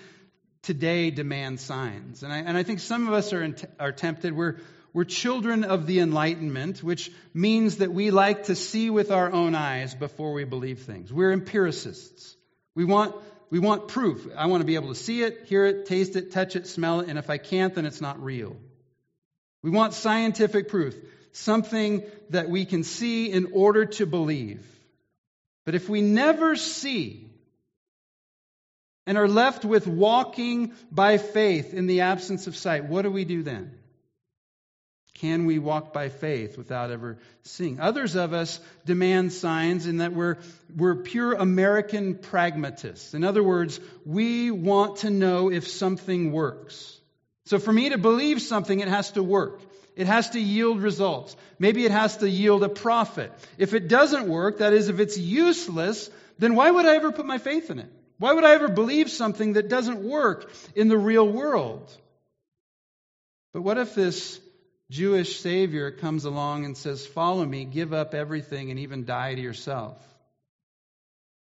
today 0.65 1.11
demand 1.11 1.59
signs. 1.59 2.23
And 2.23 2.33
I, 2.33 2.39
and 2.39 2.57
I 2.57 2.63
think 2.63 2.79
some 2.79 3.07
of 3.07 3.13
us 3.13 3.31
are, 3.33 3.55
are 3.79 3.91
tempted. 3.91 4.33
We're, 4.35 4.57
we're 4.93 5.03
children 5.03 5.63
of 5.63 5.87
the 5.87 5.99
Enlightenment, 5.99 6.83
which 6.83 7.11
means 7.33 7.77
that 7.77 7.93
we 7.93 8.11
like 8.11 8.45
to 8.45 8.55
see 8.55 8.89
with 8.89 9.11
our 9.11 9.31
own 9.31 9.55
eyes 9.55 9.93
before 9.93 10.33
we 10.33 10.43
believe 10.43 10.79
things. 10.79 11.13
We're 11.13 11.31
empiricists. 11.31 12.35
We 12.75 12.85
want, 12.85 13.15
we 13.49 13.59
want 13.59 13.87
proof. 13.87 14.27
I 14.35 14.47
want 14.47 14.61
to 14.61 14.65
be 14.65 14.75
able 14.75 14.89
to 14.89 14.95
see 14.95 15.21
it, 15.21 15.45
hear 15.45 15.65
it, 15.65 15.85
taste 15.85 16.15
it, 16.15 16.31
touch 16.31 16.55
it, 16.55 16.67
smell 16.67 17.01
it, 17.01 17.09
and 17.09 17.19
if 17.19 17.29
I 17.29 17.37
can't, 17.37 17.73
then 17.75 17.85
it's 17.85 18.01
not 18.01 18.23
real. 18.23 18.55
We 19.61 19.69
want 19.69 19.93
scientific 19.93 20.69
proof, 20.69 20.95
something 21.31 22.03
that 22.31 22.49
we 22.49 22.65
can 22.65 22.83
see 22.83 23.31
in 23.31 23.51
order 23.53 23.85
to 23.85 24.05
believe. 24.05 24.65
But 25.65 25.75
if 25.75 25.89
we 25.89 26.01
never 26.01 26.55
see, 26.55 27.27
and 29.05 29.17
are 29.17 29.27
left 29.27 29.65
with 29.65 29.87
walking 29.87 30.73
by 30.91 31.17
faith 31.17 31.73
in 31.73 31.87
the 31.87 32.01
absence 32.01 32.47
of 32.47 32.55
sight, 32.55 32.85
what 32.85 33.03
do 33.03 33.11
we 33.11 33.25
do 33.25 33.43
then? 33.43 33.71
Can 35.15 35.45
we 35.45 35.59
walk 35.59 35.93
by 35.93 36.09
faith 36.09 36.57
without 36.57 36.91
ever 36.91 37.17
seeing? 37.43 37.79
Others 37.79 38.15
of 38.15 38.33
us 38.33 38.59
demand 38.85 39.31
signs 39.31 39.87
in 39.87 39.97
that 39.97 40.11
we're, 40.11 40.37
we're 40.75 40.95
pure 40.95 41.33
American 41.33 42.15
pragmatists. 42.15 43.13
In 43.13 43.23
other 43.23 43.41
words, 43.41 43.79
we 44.05 44.51
want 44.51 44.97
to 44.97 45.09
know 45.09 45.49
if 45.49 45.69
something 45.69 46.33
works. 46.33 46.99
So 47.45 47.59
for 47.59 47.71
me 47.71 47.89
to 47.89 47.97
believe 47.97 48.41
something, 48.41 48.81
it 48.81 48.89
has 48.89 49.11
to 49.11 49.23
work. 49.23 49.61
It 49.95 50.07
has 50.07 50.31
to 50.31 50.39
yield 50.39 50.81
results. 50.81 51.37
Maybe 51.59 51.85
it 51.85 51.91
has 51.91 52.17
to 52.17 52.29
yield 52.29 52.63
a 52.63 52.69
profit. 52.69 53.31
If 53.57 53.73
it 53.73 53.87
doesn't 53.87 54.27
work, 54.27 54.57
that 54.57 54.73
is, 54.73 54.89
if 54.89 54.99
it's 54.99 55.17
useless, 55.17 56.09
then 56.39 56.55
why 56.55 56.69
would 56.69 56.85
I 56.85 56.95
ever 56.97 57.13
put 57.13 57.25
my 57.25 57.37
faith 57.37 57.69
in 57.69 57.79
it? 57.79 57.89
Why 58.17 58.33
would 58.33 58.43
I 58.43 58.53
ever 58.53 58.67
believe 58.67 59.09
something 59.09 59.53
that 59.53 59.69
doesn't 59.69 59.99
work 59.99 60.51
in 60.75 60.87
the 60.87 60.97
real 60.97 61.27
world? 61.27 61.91
But 63.53 63.61
what 63.61 63.77
if 63.77 63.95
this 63.95 64.39
Jewish 64.89 65.39
Savior 65.39 65.91
comes 65.91 66.25
along 66.25 66.65
and 66.65 66.77
says, 66.77 67.05
Follow 67.05 67.45
me, 67.45 67.65
give 67.65 67.93
up 67.93 68.13
everything, 68.13 68.71
and 68.71 68.79
even 68.79 69.05
die 69.05 69.35
to 69.35 69.41
yourself? 69.41 69.97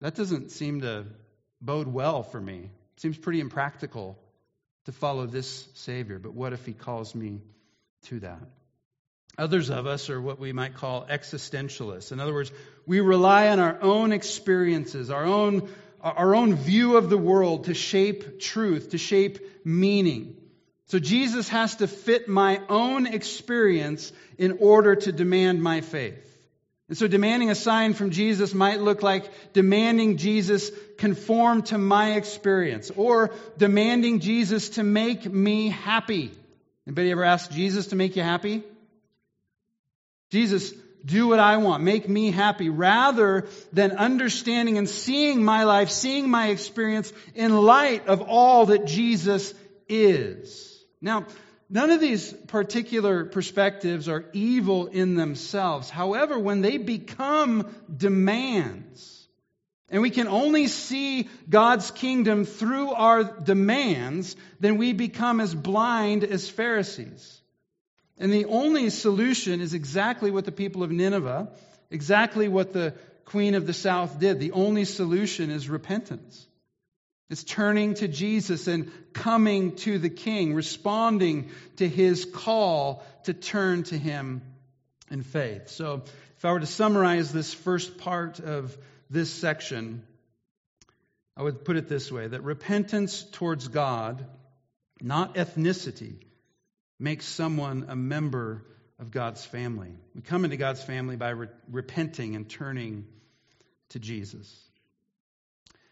That 0.01 0.15
doesn't 0.15 0.51
seem 0.51 0.81
to 0.81 1.05
bode 1.61 1.87
well 1.87 2.23
for 2.23 2.41
me. 2.41 2.69
It 2.95 3.01
seems 3.01 3.17
pretty 3.17 3.39
impractical 3.39 4.17
to 4.85 4.91
follow 4.91 5.25
this 5.27 5.67
Savior. 5.75 6.19
But 6.19 6.33
what 6.33 6.53
if 6.53 6.65
he 6.65 6.73
calls 6.73 7.13
me 7.13 7.41
to 8.05 8.19
that? 8.21 8.41
Others 9.37 9.69
of 9.69 9.87
us 9.87 10.09
are 10.09 10.21
what 10.21 10.39
we 10.39 10.51
might 10.51 10.73
call 10.75 11.05
existentialists. 11.05 12.11
In 12.11 12.19
other 12.19 12.33
words, 12.33 12.51
we 12.85 12.99
rely 12.99 13.47
on 13.49 13.59
our 13.59 13.81
own 13.81 14.11
experiences, 14.11 15.09
our 15.09 15.23
own, 15.23 15.69
our 16.03 16.35
own 16.35 16.55
view 16.55 16.97
of 16.97 17.09
the 17.09 17.17
world 17.17 17.65
to 17.65 17.73
shape 17.73 18.39
truth, 18.39 18.91
to 18.91 18.97
shape 18.97 19.39
meaning. 19.65 20.35
So 20.87 20.99
Jesus 20.99 21.47
has 21.49 21.75
to 21.77 21.87
fit 21.87 22.27
my 22.27 22.61
own 22.67 23.05
experience 23.05 24.11
in 24.37 24.57
order 24.59 24.95
to 24.95 25.11
demand 25.11 25.63
my 25.63 25.81
faith. 25.81 26.27
And 26.89 26.97
so 26.97 27.07
demanding 27.07 27.49
a 27.49 27.55
sign 27.55 27.93
from 27.93 28.11
Jesus 28.11 28.53
might 28.53 28.81
look 28.81 29.01
like 29.01 29.53
demanding 29.53 30.17
Jesus 30.17 30.69
conform 30.97 31.61
to 31.63 31.77
my 31.77 32.15
experience 32.15 32.91
or 32.93 33.33
demanding 33.57 34.19
Jesus 34.19 34.71
to 34.71 34.83
make 34.83 35.31
me 35.31 35.69
happy. 35.69 36.31
Anybody 36.85 37.11
ever 37.11 37.23
ask 37.23 37.49
Jesus 37.51 37.87
to 37.87 37.95
make 37.95 38.17
you 38.17 38.23
happy? 38.23 38.63
Jesus, 40.31 40.73
do 41.05 41.27
what 41.27 41.39
I 41.39 41.57
want, 41.57 41.83
make 41.83 42.07
me 42.07 42.31
happy, 42.31 42.69
rather 42.69 43.47
than 43.73 43.91
understanding 43.91 44.77
and 44.77 44.87
seeing 44.87 45.43
my 45.43 45.63
life, 45.63 45.89
seeing 45.89 46.29
my 46.29 46.49
experience 46.49 47.11
in 47.35 47.55
light 47.55 48.07
of 48.07 48.21
all 48.21 48.67
that 48.67 48.85
Jesus 48.85 49.53
is. 49.87 50.83
Now, 51.01 51.25
none 51.69 51.91
of 51.91 51.99
these 51.99 52.31
particular 52.31 53.25
perspectives 53.25 54.07
are 54.07 54.25
evil 54.33 54.87
in 54.87 55.15
themselves. 55.15 55.89
However, 55.89 56.37
when 56.37 56.61
they 56.61 56.77
become 56.77 57.73
demands, 57.95 59.27
and 59.89 60.01
we 60.01 60.09
can 60.09 60.27
only 60.27 60.67
see 60.67 61.27
God's 61.49 61.91
kingdom 61.91 62.45
through 62.45 62.91
our 62.91 63.23
demands, 63.23 64.35
then 64.59 64.77
we 64.77 64.93
become 64.93 65.41
as 65.41 65.53
blind 65.53 66.23
as 66.23 66.49
Pharisees. 66.49 67.40
And 68.21 68.31
the 68.31 68.45
only 68.45 68.91
solution 68.91 69.61
is 69.61 69.73
exactly 69.73 70.29
what 70.29 70.45
the 70.45 70.51
people 70.51 70.83
of 70.83 70.91
Nineveh, 70.91 71.49
exactly 71.89 72.47
what 72.47 72.71
the 72.71 72.93
queen 73.25 73.55
of 73.55 73.65
the 73.65 73.73
south 73.73 74.19
did. 74.19 74.39
The 74.39 74.51
only 74.51 74.85
solution 74.85 75.49
is 75.49 75.67
repentance. 75.67 76.45
It's 77.31 77.43
turning 77.43 77.95
to 77.95 78.07
Jesus 78.07 78.67
and 78.67 78.91
coming 79.13 79.75
to 79.77 79.97
the 79.97 80.11
King, 80.11 80.53
responding 80.53 81.49
to 81.77 81.89
his 81.89 82.25
call 82.25 83.03
to 83.23 83.33
turn 83.33 83.83
to 83.85 83.97
him 83.97 84.43
in 85.09 85.23
faith. 85.23 85.69
So, 85.69 86.03
if 86.37 86.45
I 86.45 86.51
were 86.51 86.59
to 86.59 86.67
summarize 86.67 87.33
this 87.33 87.55
first 87.55 87.97
part 87.97 88.39
of 88.39 88.77
this 89.09 89.31
section, 89.31 90.03
I 91.35 91.41
would 91.41 91.65
put 91.65 91.75
it 91.75 91.89
this 91.89 92.11
way 92.11 92.27
that 92.27 92.43
repentance 92.43 93.23
towards 93.31 93.67
God, 93.67 94.23
not 95.01 95.35
ethnicity, 95.35 96.17
makes 97.01 97.25
someone 97.25 97.87
a 97.89 97.95
member 97.95 98.63
of 98.99 99.09
God's 99.09 99.43
family. 99.43 99.91
We 100.13 100.21
come 100.21 100.45
into 100.45 100.57
God's 100.57 100.83
family 100.83 101.15
by 101.15 101.29
re- 101.29 101.47
repenting 101.69 102.35
and 102.35 102.47
turning 102.47 103.07
to 103.89 103.99
Jesus. 103.99 104.55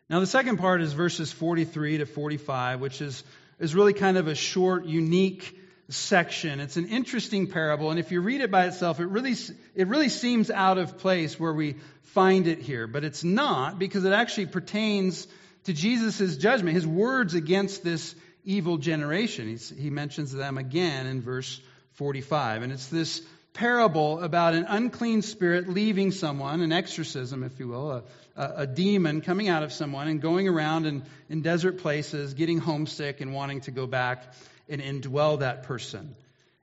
Now, 0.08 0.20
the 0.20 0.28
second 0.28 0.58
part 0.58 0.82
is 0.82 0.94
verses 0.94 1.32
43 1.32 1.98
to 1.98 2.06
45, 2.06 2.80
which 2.80 3.02
is, 3.02 3.24
is 3.58 3.74
really 3.74 3.94
kind 3.94 4.18
of 4.18 4.28
a 4.28 4.36
short, 4.36 4.86
unique 4.86 5.58
section. 5.90 6.60
It's 6.60 6.78
an 6.78 6.88
interesting 6.88 7.48
parable, 7.48 7.90
and 7.90 8.00
if 8.00 8.12
you 8.12 8.22
read 8.22 8.42
it 8.42 8.52
by 8.52 8.68
itself, 8.68 9.00
it 9.00 9.08
really, 9.08 9.36
it 9.74 9.88
really 9.88 10.10
seems 10.10 10.52
out 10.52 10.78
of 10.78 11.00
place 11.00 11.40
where 11.40 11.54
we 11.54 11.78
find 12.04 12.46
it 12.46 12.60
here. 12.60 12.86
But 12.86 13.04
it's 13.04 13.24
not, 13.24 13.80
because 13.80 14.06
it 14.06 14.14
actually 14.14 14.46
pertains 14.46 15.28
to 15.64 15.74
Jesus' 15.74 16.38
judgment, 16.38 16.76
his 16.76 16.88
words 16.88 17.34
against 17.34 17.84
this 17.84 18.14
evil 18.44 18.78
generation. 18.78 19.48
He's, 19.48 19.70
he 19.70 19.90
mentions 19.90 20.32
them 20.32 20.58
again 20.58 21.06
in 21.06 21.22
verse 21.22 21.60
45. 21.94 22.64
And 22.64 22.72
it's 22.72 22.88
this 22.88 23.22
parable 23.54 24.22
about 24.22 24.54
an 24.54 24.66
unclean 24.68 25.22
spirit 25.22 25.68
leaving 25.68 26.12
someone, 26.12 26.62
an 26.62 26.72
exorcism, 26.72 27.44
if 27.44 27.60
you 27.60 27.68
will, 27.68 27.92
a, 27.92 28.04
a, 28.36 28.54
a 28.58 28.68
demon 28.68 29.22
coming 29.22 29.50
out 29.50 29.64
of 29.64 29.74
someone 29.74 30.08
and 30.08 30.22
going 30.22 30.48
around 30.48 30.86
in, 30.86 31.04
in 31.30 31.42
desert 31.42 31.80
places, 31.80 32.34
getting 32.34 32.58
homesick 32.58 33.22
and 33.22 33.34
wanting 33.34 33.62
to 33.62 33.72
go 33.72 33.86
back 33.88 34.34
and 34.70 34.82
indwell 34.82 35.40
that 35.40 35.64
person. 35.64 36.16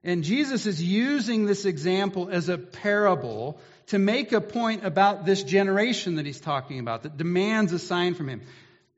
And 0.04 0.22
Jesus 0.22 0.66
is 0.66 0.80
using 0.80 1.46
this 1.46 1.64
example 1.64 2.28
as 2.30 2.48
a 2.48 2.56
parable 2.56 3.58
to 3.88 3.98
make 3.98 4.32
a 4.32 4.40
point 4.40 4.84
about 4.84 5.26
this 5.26 5.42
generation 5.42 6.16
that 6.16 6.26
he's 6.26 6.40
talking 6.40 6.78
about 6.78 7.02
that 7.02 7.16
demands 7.16 7.72
a 7.72 7.78
sign 7.78 8.14
from 8.14 8.28
him. 8.28 8.42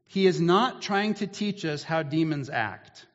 He 0.08 0.26
is 0.26 0.40
not 0.40 0.82
trying 0.82 1.14
to 1.14 1.26
teach 1.26 1.64
us 1.64 1.82
how 1.82 2.02
demons 2.02 2.50
act. 2.50 3.06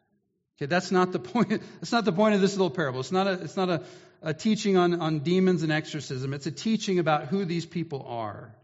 Okay, 0.57 0.67
that's 0.67 0.91
not 0.91 1.11
the 1.11 1.19
point. 1.33 1.49
That's 1.49 1.91
not 1.91 2.05
the 2.05 2.13
point 2.13 2.35
of 2.35 2.41
this 2.41 2.53
little 2.53 2.69
parable. 2.69 3.01
It's 3.01 3.11
not 3.11 3.27
a, 3.27 3.33
it's 3.33 3.57
not 3.57 3.69
a, 3.69 3.83
a 4.21 4.33
teaching 4.33 4.77
on, 4.77 5.01
on 5.01 5.19
demons 5.19 5.63
and 5.63 5.71
exorcism. 5.71 6.33
It's 6.33 6.45
a 6.45 6.51
teaching 6.51 6.99
about 6.99 7.27
who 7.27 7.45
these 7.45 7.65
people 7.65 8.05
are. 8.07 8.55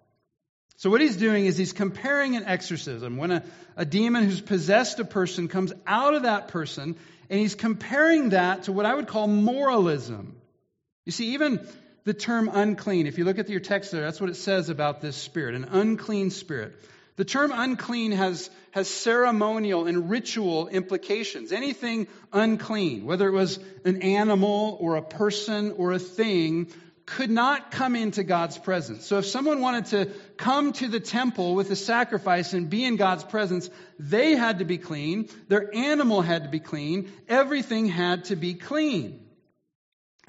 So, 0.77 0.89
what 0.89 1.01
he's 1.01 1.17
doing 1.17 1.45
is 1.45 1.57
he's 1.57 1.73
comparing 1.73 2.37
an 2.37 2.45
exorcism. 2.45 3.17
When 3.17 3.31
a, 3.31 3.43
a 3.75 3.83
demon 3.83 4.23
who's 4.23 4.39
possessed 4.39 4.99
a 4.99 5.05
person 5.05 5.47
comes 5.49 5.73
out 5.85 6.13
of 6.13 6.23
that 6.23 6.47
person, 6.49 6.95
and 7.29 7.39
he's 7.39 7.55
comparing 7.55 8.29
that 8.29 8.63
to 8.63 8.71
what 8.71 8.85
I 8.85 8.93
would 8.93 9.07
call 9.07 9.27
moralism. 9.27 10.35
You 11.05 11.11
see, 11.11 11.33
even 11.33 11.67
the 12.05 12.13
term 12.13 12.49
unclean, 12.51 13.07
if 13.07 13.17
you 13.17 13.25
look 13.25 13.39
at 13.39 13.49
your 13.49 13.59
text 13.59 13.91
there, 13.91 14.01
that's 14.01 14.21
what 14.21 14.29
it 14.29 14.35
says 14.35 14.69
about 14.69 15.01
this 15.01 15.17
spirit 15.17 15.55
an 15.55 15.65
unclean 15.65 16.29
spirit. 16.29 16.75
The 17.19 17.25
term 17.25 17.51
unclean 17.53 18.13
has, 18.13 18.49
has 18.71 18.87
ceremonial 18.87 19.87
and 19.87 20.09
ritual 20.09 20.69
implications. 20.69 21.51
Anything 21.51 22.07
unclean, 22.31 23.03
whether 23.03 23.27
it 23.27 23.33
was 23.33 23.59
an 23.83 24.03
animal 24.03 24.77
or 24.79 24.95
a 24.95 25.01
person 25.01 25.73
or 25.73 25.91
a 25.91 25.99
thing, 25.99 26.71
could 27.05 27.29
not 27.29 27.71
come 27.71 27.97
into 27.97 28.23
God's 28.23 28.57
presence. 28.57 29.05
So 29.05 29.17
if 29.17 29.25
someone 29.25 29.59
wanted 29.59 29.85
to 29.87 30.05
come 30.37 30.71
to 30.71 30.87
the 30.87 31.01
temple 31.01 31.55
with 31.55 31.69
a 31.71 31.75
sacrifice 31.75 32.53
and 32.53 32.69
be 32.69 32.85
in 32.85 32.95
God's 32.95 33.25
presence, 33.25 33.69
they 33.99 34.37
had 34.37 34.59
to 34.59 34.65
be 34.65 34.77
clean. 34.77 35.27
Their 35.49 35.75
animal 35.75 36.21
had 36.21 36.43
to 36.43 36.49
be 36.49 36.61
clean. 36.61 37.11
Everything 37.27 37.87
had 37.87 38.23
to 38.25 38.37
be 38.37 38.53
clean. 38.53 39.28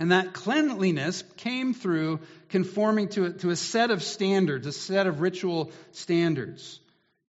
And 0.00 0.10
that 0.10 0.32
cleanliness 0.32 1.22
came 1.36 1.74
through 1.74 2.18
conforming 2.48 3.10
to 3.10 3.26
a, 3.26 3.30
to 3.34 3.50
a 3.50 3.56
set 3.56 3.92
of 3.92 4.02
standards, 4.02 4.66
a 4.66 4.72
set 4.72 5.06
of 5.06 5.20
ritual 5.20 5.70
standards. 5.92 6.80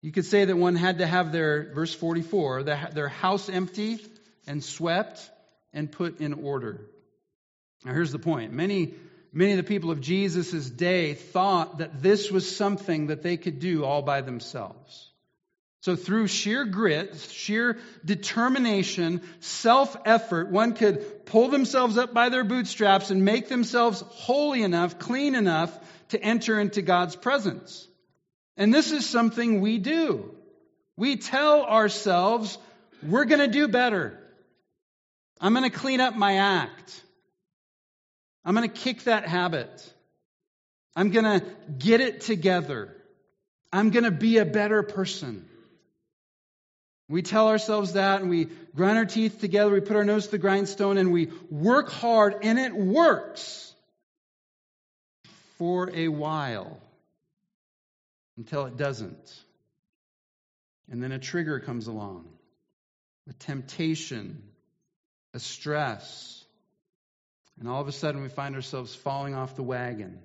You 0.01 0.13
could 0.13 0.25
say 0.25 0.47
that 0.47 0.57
one 0.57 0.77
had 0.77 0.99
to 0.99 1.07
have 1.07 1.33
their, 1.33 1.75
verse 1.75 1.93
44, 1.93 2.63
their 2.63 3.09
house 3.09 3.51
empty 3.51 3.99
and 4.47 4.65
swept 4.65 5.29
and 5.75 5.93
put 5.93 6.21
in 6.21 6.33
order. 6.33 6.81
Now 7.85 7.93
here's 7.93 8.13
the 8.13 8.19
point. 8.19 8.53
Many 8.55 8.95
Many 9.33 9.53
of 9.53 9.59
the 9.59 9.63
people 9.63 9.93
of 9.93 10.01
Jesus' 10.01 10.69
day 10.69 11.15
thought 11.15 11.79
that 11.79 12.03
this 12.03 12.31
was 12.33 12.57
something 12.57 13.09
that 13.09 13.23
they 13.23 13.37
could 13.37 13.61
do 13.61 13.85
all 13.85 14.03
by 14.03 14.23
themselves. 14.23 15.10
So, 15.83 15.97
through 15.97 16.27
sheer 16.27 16.67
grit, 16.67 17.17
sheer 17.17 17.79
determination, 18.05 19.23
self 19.41 19.97
effort, 20.05 20.51
one 20.51 20.75
could 20.75 21.25
pull 21.25 21.49
themselves 21.49 21.97
up 21.97 22.13
by 22.13 22.29
their 22.29 22.45
bootstraps 22.45 23.11
and 23.11 23.25
make 23.25 23.49
themselves 23.49 24.05
holy 24.09 24.63
enough, 24.63 24.99
clean 24.99 25.35
enough 25.35 25.77
to 26.11 26.23
enter 26.23 26.61
into 26.61 26.83
God's 26.83 27.17
presence. 27.17 27.89
And 28.59 28.75
this 28.75 28.93
is 28.93 29.09
something 29.09 29.63
we 29.63 29.79
do. 29.79 30.35
We 30.99 31.17
tell 31.17 31.65
ourselves, 31.65 32.59
we're 33.03 33.25
going 33.25 33.41
to 33.41 33.49
do 33.49 33.67
better. 33.67 34.19
I'm 35.41 35.55
going 35.55 35.71
to 35.71 35.75
clean 35.77 36.01
up 36.01 36.15
my 36.15 36.37
act. 36.37 37.03
I'm 38.45 38.55
going 38.55 38.69
to 38.69 38.75
kick 38.75 39.05
that 39.05 39.27
habit. 39.27 39.95
I'm 40.95 41.11
going 41.11 41.41
to 41.41 41.47
get 41.79 42.03
it 42.03 42.21
together. 42.21 42.95
I'm 43.73 43.89
going 43.89 44.05
to 44.05 44.11
be 44.11 44.37
a 44.37 44.45
better 44.45 44.83
person. 44.83 45.47
We 47.11 47.23
tell 47.23 47.49
ourselves 47.49 47.95
that 47.95 48.21
and 48.21 48.31
we 48.31 48.47
grind 48.77 48.97
our 48.97 49.05
teeth 49.05 49.41
together, 49.41 49.73
we 49.73 49.81
put 49.81 49.97
our 49.97 50.05
nose 50.05 50.27
to 50.27 50.31
the 50.31 50.39
grindstone, 50.39 50.97
and 50.97 51.11
we 51.11 51.31
work 51.51 51.91
hard, 51.91 52.37
and 52.43 52.57
it 52.57 52.73
works 52.73 53.75
for 55.59 55.91
a 55.93 56.07
while 56.07 56.81
until 58.37 58.67
it 58.67 58.77
doesn't. 58.77 59.35
And 60.89 61.03
then 61.03 61.11
a 61.11 61.19
trigger 61.19 61.59
comes 61.59 61.89
along 61.89 62.27
a 63.29 63.33
temptation, 63.33 64.43
a 65.35 65.41
stress. 65.41 66.45
And 67.59 67.69
all 67.69 67.81
of 67.81 67.89
a 67.89 67.93
sudden, 67.93 68.23
we 68.23 68.29
find 68.29 68.55
ourselves 68.55 68.95
falling 68.95 69.35
off 69.35 69.57
the 69.57 69.63
wagon. 69.65 70.21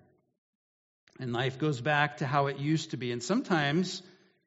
And 1.19 1.33
life 1.33 1.57
goes 1.57 1.81
back 1.81 2.17
to 2.17 2.27
how 2.27 2.47
it 2.47 2.59
used 2.59 2.91
to 2.91 2.97
be. 2.97 3.11
And 3.11 3.23
sometimes 3.23 4.03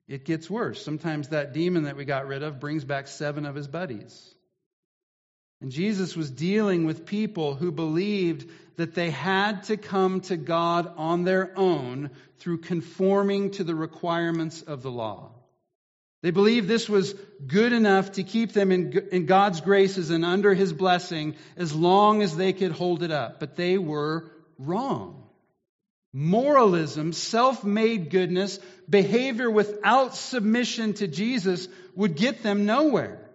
it 0.08 0.24
gets 0.24 0.48
worse. 0.48 0.82
Sometimes 0.82 1.28
that 1.28 1.52
demon 1.52 1.84
that 1.84 1.96
we 1.96 2.04
got 2.04 2.26
rid 2.26 2.42
of 2.42 2.58
brings 2.58 2.84
back 2.84 3.06
seven 3.06 3.44
of 3.44 3.54
his 3.54 3.68
buddies. 3.68 4.34
And 5.60 5.70
Jesus 5.70 6.16
was 6.16 6.30
dealing 6.30 6.86
with 6.86 7.04
people 7.04 7.54
who 7.54 7.72
believed 7.72 8.48
that 8.76 8.94
they 8.94 9.10
had 9.10 9.64
to 9.64 9.76
come 9.76 10.20
to 10.22 10.36
God 10.36 10.92
on 10.96 11.24
their 11.24 11.52
own 11.58 12.10
through 12.38 12.58
conforming 12.58 13.50
to 13.52 13.64
the 13.64 13.74
requirements 13.74 14.62
of 14.62 14.82
the 14.82 14.90
law. 14.90 15.32
They 16.22 16.30
believed 16.30 16.68
this 16.68 16.88
was 16.88 17.14
good 17.46 17.72
enough 17.72 18.12
to 18.12 18.22
keep 18.22 18.52
them 18.52 18.72
in, 18.72 19.08
in 19.12 19.26
God's 19.26 19.60
graces 19.60 20.10
and 20.10 20.24
under 20.24 20.54
His 20.54 20.72
blessing 20.72 21.36
as 21.56 21.74
long 21.74 22.22
as 22.22 22.36
they 22.36 22.52
could 22.52 22.72
hold 22.72 23.02
it 23.02 23.10
up. 23.10 23.38
But 23.38 23.56
they 23.56 23.78
were 23.78 24.30
wrong. 24.58 25.27
Moralism, 26.12 27.12
self 27.12 27.64
made 27.64 28.10
goodness, 28.10 28.58
behavior 28.88 29.50
without 29.50 30.14
submission 30.14 30.94
to 30.94 31.06
Jesus 31.08 31.68
would 31.94 32.16
get 32.16 32.42
them 32.42 32.66
nowhere. 32.66 33.28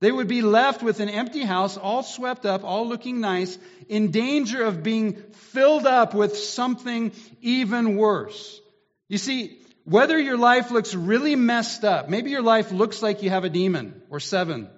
They 0.00 0.12
would 0.12 0.28
be 0.28 0.42
left 0.42 0.82
with 0.82 1.00
an 1.00 1.08
empty 1.08 1.42
house, 1.42 1.76
all 1.76 2.02
swept 2.02 2.44
up, 2.44 2.64
all 2.64 2.86
looking 2.86 3.20
nice, 3.20 3.56
in 3.88 4.10
danger 4.10 4.62
of 4.62 4.82
being 4.82 5.14
filled 5.32 5.86
up 5.86 6.14
with 6.14 6.36
something 6.36 7.12
even 7.40 7.96
worse. 7.96 8.60
You 9.08 9.18
see, 9.18 9.58
whether 9.84 10.18
your 10.18 10.36
life 10.36 10.70
looks 10.70 10.94
really 10.94 11.36
messed 11.36 11.84
up, 11.84 12.10
maybe 12.10 12.30
your 12.30 12.42
life 12.42 12.72
looks 12.72 13.02
like 13.02 13.22
you 13.22 13.30
have 13.30 13.44
a 13.44 13.48
demon 13.48 14.02
or 14.10 14.20
seven 14.20 14.68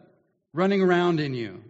running 0.52 0.82
around 0.82 1.18
in 1.18 1.34
you, 1.34 1.64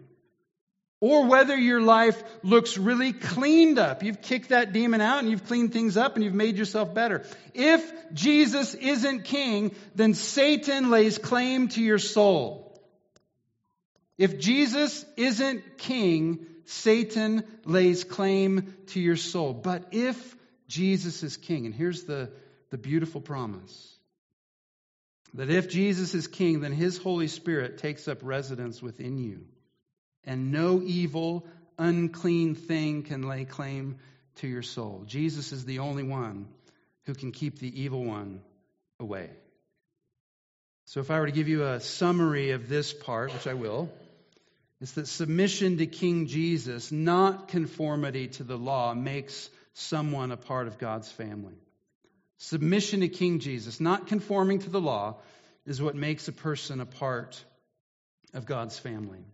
or 1.01 1.25
whether 1.27 1.55
your 1.55 1.81
life 1.81 2.21
looks 2.43 2.77
really 2.77 3.13
cleaned 3.13 3.79
up. 3.79 4.03
You've 4.03 4.21
kicked 4.21 4.49
that 4.49 4.73
demon 4.73 4.99
out 4.99 5.19
and 5.19 5.29
you've 5.29 5.45
cleaned 5.45 5.71
things 5.71 5.95
up 5.95 6.15
and 6.15 6.23
you've 6.23 6.33
made 6.33 6.57
yourself 6.57 6.93
better. 6.93 7.25
If 7.53 8.13
Jesus 8.13 8.73
isn't 8.73 9.23
king, 9.23 9.73
then 9.95 10.13
Satan 10.13 10.89
lays 10.89 11.17
claim 11.17 11.69
to 11.69 11.81
your 11.81 11.99
soul. 11.99 12.65
If 14.17 14.39
Jesus 14.39 15.05
isn't 15.15 15.77
king, 15.77 16.45
Satan 16.65 17.45
lays 17.63 18.03
claim 18.03 18.73
to 18.87 18.99
your 18.99 19.15
soul. 19.15 19.53
But 19.53 19.87
if 19.91 20.35
Jesus 20.67 21.23
is 21.23 21.37
king, 21.37 21.65
and 21.65 21.73
here's 21.73 22.03
the, 22.03 22.29
the 22.71 22.77
beautiful 22.77 23.21
promise 23.21 23.85
that 25.35 25.49
if 25.49 25.69
Jesus 25.69 26.13
is 26.15 26.27
king, 26.27 26.61
then 26.61 26.73
his 26.73 26.97
Holy 26.97 27.27
Spirit 27.27 27.77
takes 27.77 28.07
up 28.07 28.17
residence 28.21 28.81
within 28.81 29.17
you 29.17 29.45
and 30.29 30.51
no 30.51 30.79
evil, 30.79 31.43
unclean 31.79 32.53
thing 32.53 33.01
can 33.01 33.27
lay 33.27 33.45
claim 33.45 33.97
to 34.35 34.47
your 34.47 34.61
soul. 34.61 35.03
Jesus 35.07 35.51
is 35.51 35.65
the 35.65 35.79
only 35.79 36.03
one 36.03 36.47
who 37.07 37.15
can 37.15 37.31
keep 37.31 37.57
the 37.57 37.81
evil 37.81 38.05
one 38.05 38.41
away. 38.99 39.31
So, 40.85 40.99
if 40.99 41.09
I 41.09 41.19
were 41.19 41.25
to 41.25 41.31
give 41.31 41.47
you 41.47 41.65
a 41.65 41.79
summary 41.79 42.51
of 42.51 42.69
this 42.69 42.93
part, 42.93 43.33
which 43.33 43.47
I 43.47 43.55
will, 43.55 43.91
it's 44.79 44.91
that 44.93 45.07
submission 45.07 45.77
to 45.79 45.87
King 45.87 46.27
Jesus, 46.27 46.91
not 46.91 47.47
conformity 47.47 48.27
to 48.27 48.43
the 48.43 48.57
law, 48.57 48.93
makes 48.93 49.49
someone 49.73 50.31
a 50.31 50.37
part 50.37 50.67
of 50.67 50.77
God's 50.77 51.11
family. 51.11 51.55
Submission 52.37 52.99
to 52.99 53.07
King 53.07 53.39
Jesus, 53.39 53.79
not 53.79 54.05
conforming 54.05 54.59
to 54.59 54.69
the 54.69 54.79
law, 54.79 55.17
is 55.65 55.81
what 55.81 55.95
makes 55.95 56.27
a 56.27 56.31
person 56.31 56.81
a 56.81 56.85
part 56.85 57.43
of 58.35 58.45
God's 58.45 58.77
family. 58.77 59.25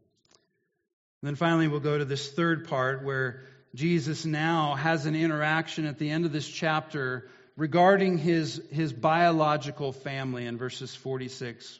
Then 1.25 1.35
finally, 1.35 1.67
we'll 1.67 1.79
go 1.79 1.97
to 1.97 2.05
this 2.05 2.31
third 2.31 2.67
part 2.67 3.03
where 3.03 3.41
Jesus 3.73 4.25
now 4.25 4.75
has 4.75 5.05
an 5.05 5.15
interaction 5.15 5.85
at 5.85 5.97
the 5.97 6.09
end 6.09 6.25
of 6.25 6.31
this 6.31 6.47
chapter 6.47 7.27
regarding 7.57 8.17
his, 8.17 8.61
his 8.71 8.93
biological 8.93 9.91
family 9.91 10.45
in 10.45 10.57
verses 10.57 10.95
46 10.95 11.79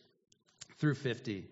through 0.79 0.95
50. 0.95 1.45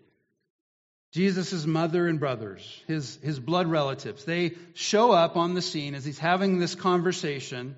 Jesus' 1.12 1.64
mother 1.64 2.08
and 2.08 2.18
brothers, 2.18 2.82
his, 2.88 3.16
his 3.22 3.38
blood 3.38 3.68
relatives, 3.68 4.24
they 4.24 4.54
show 4.74 5.12
up 5.12 5.36
on 5.36 5.54
the 5.54 5.62
scene 5.62 5.94
as 5.94 6.04
he's 6.04 6.18
having 6.18 6.58
this 6.58 6.74
conversation, 6.74 7.76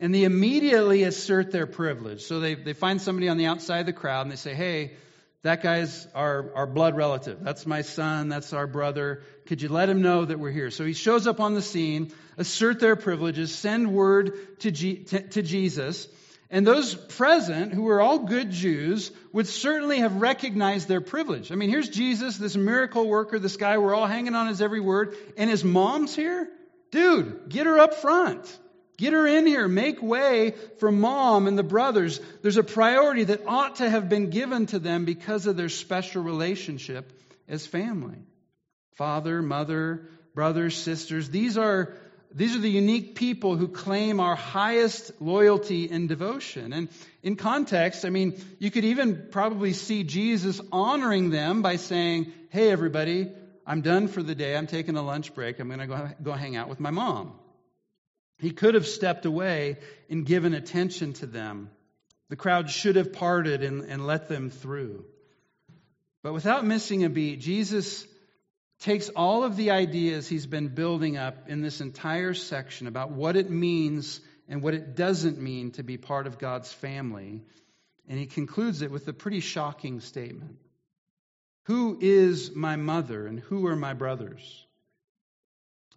and 0.00 0.12
they 0.12 0.24
immediately 0.24 1.04
assert 1.04 1.52
their 1.52 1.68
privilege. 1.68 2.22
So 2.22 2.40
they, 2.40 2.54
they 2.54 2.72
find 2.72 3.00
somebody 3.00 3.28
on 3.28 3.36
the 3.36 3.46
outside 3.46 3.80
of 3.80 3.86
the 3.86 3.92
crowd 3.92 4.22
and 4.22 4.32
they 4.32 4.36
say, 4.36 4.54
Hey, 4.54 4.94
that 5.42 5.62
guy's 5.62 6.06
our, 6.14 6.52
our 6.54 6.66
blood 6.66 6.96
relative. 6.96 7.38
That's 7.42 7.64
my 7.64 7.82
son. 7.82 8.28
That's 8.28 8.52
our 8.52 8.66
brother. 8.66 9.22
Could 9.46 9.62
you 9.62 9.68
let 9.68 9.88
him 9.88 10.02
know 10.02 10.24
that 10.24 10.38
we're 10.38 10.50
here? 10.50 10.70
So 10.70 10.84
he 10.84 10.94
shows 10.94 11.26
up 11.28 11.38
on 11.38 11.54
the 11.54 11.62
scene, 11.62 12.12
assert 12.36 12.80
their 12.80 12.96
privileges, 12.96 13.54
send 13.54 13.92
word 13.92 14.58
to, 14.60 14.70
G, 14.72 15.04
to, 15.04 15.28
to 15.28 15.42
Jesus. 15.42 16.08
And 16.50 16.66
those 16.66 16.94
present, 16.94 17.72
who 17.72 17.82
were 17.82 18.00
all 18.00 18.20
good 18.20 18.50
Jews, 18.50 19.12
would 19.32 19.46
certainly 19.46 20.00
have 20.00 20.16
recognized 20.16 20.88
their 20.88 21.02
privilege. 21.02 21.52
I 21.52 21.54
mean, 21.54 21.68
here's 21.68 21.88
Jesus, 21.88 22.36
this 22.36 22.56
miracle 22.56 23.06
worker, 23.06 23.38
this 23.38 23.56
guy 23.56 23.78
we're 23.78 23.94
all 23.94 24.06
hanging 24.06 24.34
on 24.34 24.48
his 24.48 24.60
every 24.60 24.80
word, 24.80 25.14
and 25.36 25.48
his 25.48 25.62
mom's 25.62 26.16
here? 26.16 26.48
Dude, 26.90 27.48
get 27.48 27.66
her 27.66 27.78
up 27.78 27.94
front. 27.94 28.58
Get 28.98 29.12
her 29.12 29.26
in 29.28 29.46
here. 29.46 29.68
Make 29.68 30.02
way 30.02 30.54
for 30.78 30.90
mom 30.90 31.46
and 31.46 31.56
the 31.56 31.62
brothers. 31.62 32.20
There's 32.42 32.56
a 32.56 32.64
priority 32.64 33.24
that 33.24 33.46
ought 33.46 33.76
to 33.76 33.88
have 33.88 34.08
been 34.08 34.30
given 34.30 34.66
to 34.66 34.80
them 34.80 35.04
because 35.04 35.46
of 35.46 35.56
their 35.56 35.68
special 35.68 36.22
relationship 36.22 37.12
as 37.48 37.64
family. 37.64 38.18
Father, 38.96 39.40
mother, 39.40 40.08
brothers, 40.34 40.76
sisters. 40.76 41.30
These 41.30 41.56
are, 41.56 41.94
these 42.34 42.56
are 42.56 42.58
the 42.58 42.68
unique 42.68 43.14
people 43.14 43.56
who 43.56 43.68
claim 43.68 44.18
our 44.18 44.34
highest 44.34 45.12
loyalty 45.22 45.88
and 45.88 46.08
devotion. 46.08 46.72
And 46.72 46.88
in 47.22 47.36
context, 47.36 48.04
I 48.04 48.10
mean, 48.10 48.34
you 48.58 48.72
could 48.72 48.84
even 48.84 49.28
probably 49.30 49.74
see 49.74 50.02
Jesus 50.02 50.60
honoring 50.72 51.30
them 51.30 51.62
by 51.62 51.76
saying, 51.76 52.32
Hey, 52.50 52.72
everybody, 52.72 53.30
I'm 53.64 53.80
done 53.80 54.08
for 54.08 54.24
the 54.24 54.34
day. 54.34 54.56
I'm 54.56 54.66
taking 54.66 54.96
a 54.96 55.02
lunch 55.02 55.34
break. 55.34 55.60
I'm 55.60 55.68
going 55.68 55.78
to 55.78 55.86
go, 55.86 56.10
go 56.20 56.32
hang 56.32 56.56
out 56.56 56.68
with 56.68 56.80
my 56.80 56.90
mom. 56.90 57.38
He 58.38 58.50
could 58.50 58.74
have 58.74 58.86
stepped 58.86 59.26
away 59.26 59.78
and 60.08 60.24
given 60.24 60.54
attention 60.54 61.12
to 61.14 61.26
them. 61.26 61.70
The 62.28 62.36
crowd 62.36 62.70
should 62.70 62.96
have 62.96 63.12
parted 63.12 63.62
and, 63.62 63.82
and 63.84 64.06
let 64.06 64.28
them 64.28 64.50
through. 64.50 65.04
But 66.22 66.34
without 66.34 66.64
missing 66.64 67.04
a 67.04 67.08
beat, 67.08 67.40
Jesus 67.40 68.06
takes 68.80 69.08
all 69.08 69.44
of 69.44 69.56
the 69.56 69.70
ideas 69.70 70.28
he's 70.28 70.46
been 70.46 70.68
building 70.68 71.16
up 71.16 71.48
in 71.48 71.62
this 71.62 71.80
entire 71.80 72.34
section 72.34 72.86
about 72.86 73.10
what 73.10 73.36
it 73.36 73.50
means 73.50 74.20
and 74.48 74.62
what 74.62 74.74
it 74.74 74.94
doesn't 74.94 75.40
mean 75.40 75.72
to 75.72 75.82
be 75.82 75.96
part 75.96 76.26
of 76.26 76.38
God's 76.38 76.72
family, 76.72 77.42
and 78.08 78.18
he 78.18 78.26
concludes 78.26 78.82
it 78.82 78.90
with 78.90 79.06
a 79.08 79.12
pretty 79.12 79.40
shocking 79.40 80.00
statement 80.00 80.58
Who 81.64 81.98
is 82.00 82.54
my 82.54 82.76
mother 82.76 83.26
and 83.26 83.40
who 83.40 83.66
are 83.66 83.76
my 83.76 83.94
brothers? 83.94 84.66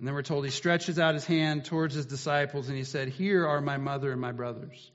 And 0.02 0.08
then 0.08 0.16
we're 0.16 0.24
told 0.24 0.46
he 0.46 0.50
stretches 0.50 0.98
out 0.98 1.14
his 1.14 1.26
hand 1.26 1.66
towards 1.66 1.94
his 1.94 2.08
disciples 2.08 2.68
and 2.68 2.76
he 2.76 2.86
said, 2.86 3.10
Here 3.10 3.46
are 3.46 3.62
my 3.62 3.78
mother 3.78 4.12
and 4.12 4.20
my 4.20 4.32
brothers. 4.32 4.90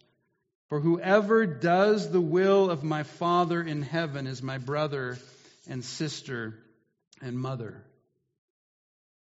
For 0.69 0.81
whoever 0.81 1.47
does 1.47 2.11
the 2.11 2.21
will 2.21 2.71
of 2.71 2.83
my 2.83 3.05
Father 3.05 3.63
in 3.63 3.83
heaven 3.83 4.27
is 4.27 4.43
my 4.43 4.59
brother 4.59 5.17
and 5.69 5.85
sister 5.85 6.59
and 7.23 7.39
mother. 7.39 7.85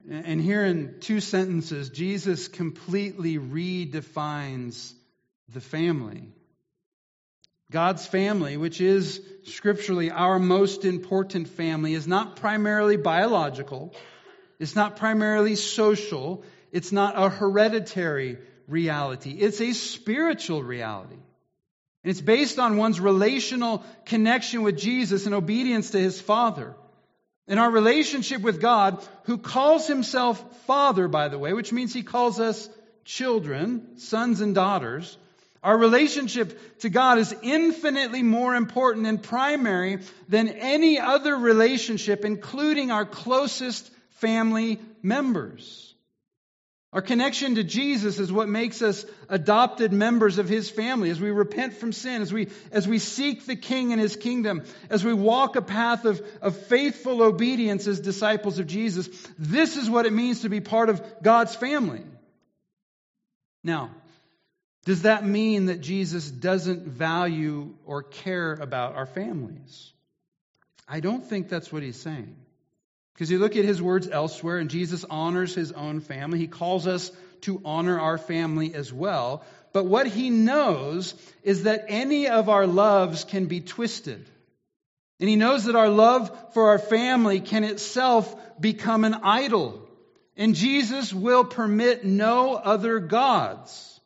And 0.09 0.39
here 0.39 0.63
in 0.63 1.01
two 1.01 1.19
sentences, 1.19 1.89
Jesus 1.89 2.47
completely 2.47 3.37
redefines 3.37 4.93
the 5.49 5.59
family. 5.59 6.29
God's 7.71 8.07
family, 8.07 8.55
which 8.55 8.79
is 8.79 9.21
scripturally 9.43 10.11
our 10.11 10.39
most 10.39 10.85
important 10.85 11.49
family, 11.49 11.93
is 11.93 12.07
not 12.07 12.37
primarily 12.37 12.95
biological. 12.95 13.93
It's 14.59 14.75
not 14.75 14.97
primarily 14.97 15.55
social. 15.55 16.43
It's 16.71 16.91
not 16.91 17.13
a 17.17 17.29
hereditary 17.29 18.37
reality. 18.67 19.31
It's 19.31 19.61
a 19.61 19.73
spiritual 19.73 20.63
reality. 20.63 21.13
And 22.03 22.11
it's 22.11 22.21
based 22.21 22.59
on 22.59 22.77
one's 22.77 22.99
relational 22.99 23.83
connection 24.05 24.61
with 24.61 24.77
Jesus 24.77 25.25
and 25.25 25.35
obedience 25.35 25.91
to 25.91 25.99
his 25.99 26.19
Father. 26.21 26.75
And 27.47 27.59
our 27.59 27.71
relationship 27.71 28.41
with 28.41 28.61
God, 28.61 29.01
who 29.23 29.37
calls 29.37 29.87
himself 29.87 30.43
Father, 30.65 31.07
by 31.07 31.29
the 31.29 31.39
way, 31.39 31.53
which 31.53 31.71
means 31.71 31.93
he 31.93 32.03
calls 32.03 32.39
us 32.39 32.69
children, 33.05 33.97
sons 33.97 34.41
and 34.41 34.53
daughters. 34.53 35.17
Our 35.63 35.77
relationship 35.77 36.79
to 36.79 36.89
God 36.89 37.19
is 37.19 37.33
infinitely 37.41 38.21
more 38.21 38.55
important 38.55 39.07
and 39.07 39.21
primary 39.21 39.99
than 40.27 40.49
any 40.49 40.99
other 40.99 41.35
relationship, 41.35 42.25
including 42.25 42.91
our 42.91 43.05
closest 43.05 43.89
family 44.19 44.79
members. 45.01 45.93
Our 46.93 47.01
connection 47.01 47.55
to 47.55 47.63
Jesus 47.63 48.17
is 48.17 48.31
what 48.31 48.47
makes 48.47 48.81
us 48.81 49.05
adopted 49.27 49.91
members 49.91 50.37
of 50.37 50.47
His 50.47 50.69
family. 50.69 51.09
As 51.09 51.19
we 51.19 51.31
repent 51.31 51.73
from 51.73 51.91
sin, 51.91 52.21
as 52.21 52.31
we, 52.31 52.47
as 52.71 52.87
we 52.87 52.97
seek 52.97 53.45
the 53.45 53.57
King 53.57 53.91
and 53.91 54.01
His 54.01 54.15
kingdom, 54.15 54.63
as 54.89 55.03
we 55.03 55.13
walk 55.13 55.57
a 55.57 55.61
path 55.61 56.05
of, 56.05 56.25
of 56.41 56.55
faithful 56.55 57.21
obedience 57.21 57.87
as 57.87 57.99
disciples 57.99 58.57
of 58.57 58.67
Jesus, 58.67 59.09
this 59.37 59.75
is 59.75 59.89
what 59.89 60.05
it 60.05 60.13
means 60.13 60.41
to 60.41 60.49
be 60.49 60.61
part 60.61 60.89
of 60.89 61.03
God's 61.21 61.55
family. 61.55 62.03
Now, 63.63 63.91
does 64.85 65.01
that 65.01 65.25
mean 65.25 65.65
that 65.65 65.81
Jesus 65.81 66.31
doesn't 66.31 66.83
value 66.83 67.75
or 67.85 68.03
care 68.03 68.53
about 68.53 68.95
our 68.95 69.05
families? 69.05 69.91
I 70.87 71.01
don't 71.01 71.25
think 71.25 71.49
that's 71.49 71.71
what 71.73 71.83
he's 71.83 71.99
saying. 71.99 72.37
Because 73.17 73.31
you 73.31 73.39
look 73.39 73.55
at 73.55 73.65
his 73.65 73.81
words 73.81 74.07
elsewhere, 74.07 74.59
and 74.59 74.69
Jesus 74.69 75.03
honors 75.09 75.55
his 75.55 75.71
own 75.71 76.01
family. 76.01 76.37
He 76.37 76.45
calls 76.45 76.85
us 76.85 77.11
to 77.41 77.59
honor 77.65 77.99
our 77.99 78.19
family 78.19 78.75
as 78.75 78.93
well. 78.93 79.43
But 79.73 79.85
what 79.85 80.05
he 80.05 80.29
knows 80.29 81.15
is 81.41 81.63
that 81.63 81.85
any 81.87 82.27
of 82.27 82.47
our 82.47 82.67
loves 82.67 83.23
can 83.23 83.47
be 83.47 83.59
twisted. 83.59 84.23
And 85.19 85.27
he 85.27 85.35
knows 85.35 85.65
that 85.65 85.75
our 85.75 85.89
love 85.89 86.53
for 86.53 86.67
our 86.69 86.77
family 86.77 87.39
can 87.39 87.63
itself 87.63 88.35
become 88.61 89.03
an 89.03 89.15
idol. 89.23 89.81
And 90.35 90.53
Jesus 90.53 91.11
will 91.11 91.43
permit 91.43 92.05
no 92.05 92.53
other 92.53 92.99
gods. 92.99 93.96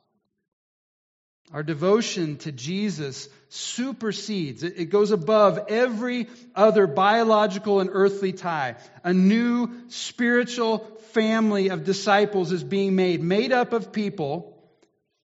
Our 1.53 1.63
devotion 1.63 2.37
to 2.37 2.51
Jesus 2.51 3.27
supersedes, 3.49 4.63
it, 4.63 4.89
goes 4.89 5.11
above 5.11 5.65
every 5.67 6.27
other 6.55 6.87
biological 6.87 7.81
and 7.81 7.89
earthly 7.91 8.31
tie. 8.31 8.75
A 9.03 9.13
new 9.13 9.69
spiritual 9.89 10.79
family 11.11 11.69
of 11.69 11.83
disciples 11.83 12.53
is 12.53 12.63
being 12.63 12.95
made, 12.95 13.21
made 13.21 13.51
up 13.51 13.73
of 13.73 13.91
people 13.91 14.57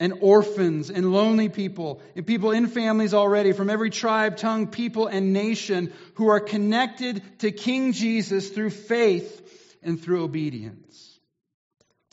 and 0.01 0.15
orphans 0.19 0.89
and 0.89 1.13
lonely 1.13 1.47
people 1.47 2.01
and 2.15 2.27
people 2.27 2.51
in 2.51 2.67
families 2.67 3.13
already 3.13 3.53
from 3.53 3.69
every 3.69 3.89
tribe, 3.89 4.35
tongue, 4.35 4.67
people, 4.67 5.07
and 5.07 5.31
nation 5.31 5.93
who 6.15 6.27
are 6.27 6.41
connected 6.41 7.21
to 7.39 7.51
King 7.51 7.93
Jesus 7.93 8.49
through 8.49 8.71
faith 8.71 9.77
and 9.81 10.01
through 10.01 10.23
obedience. 10.23 11.19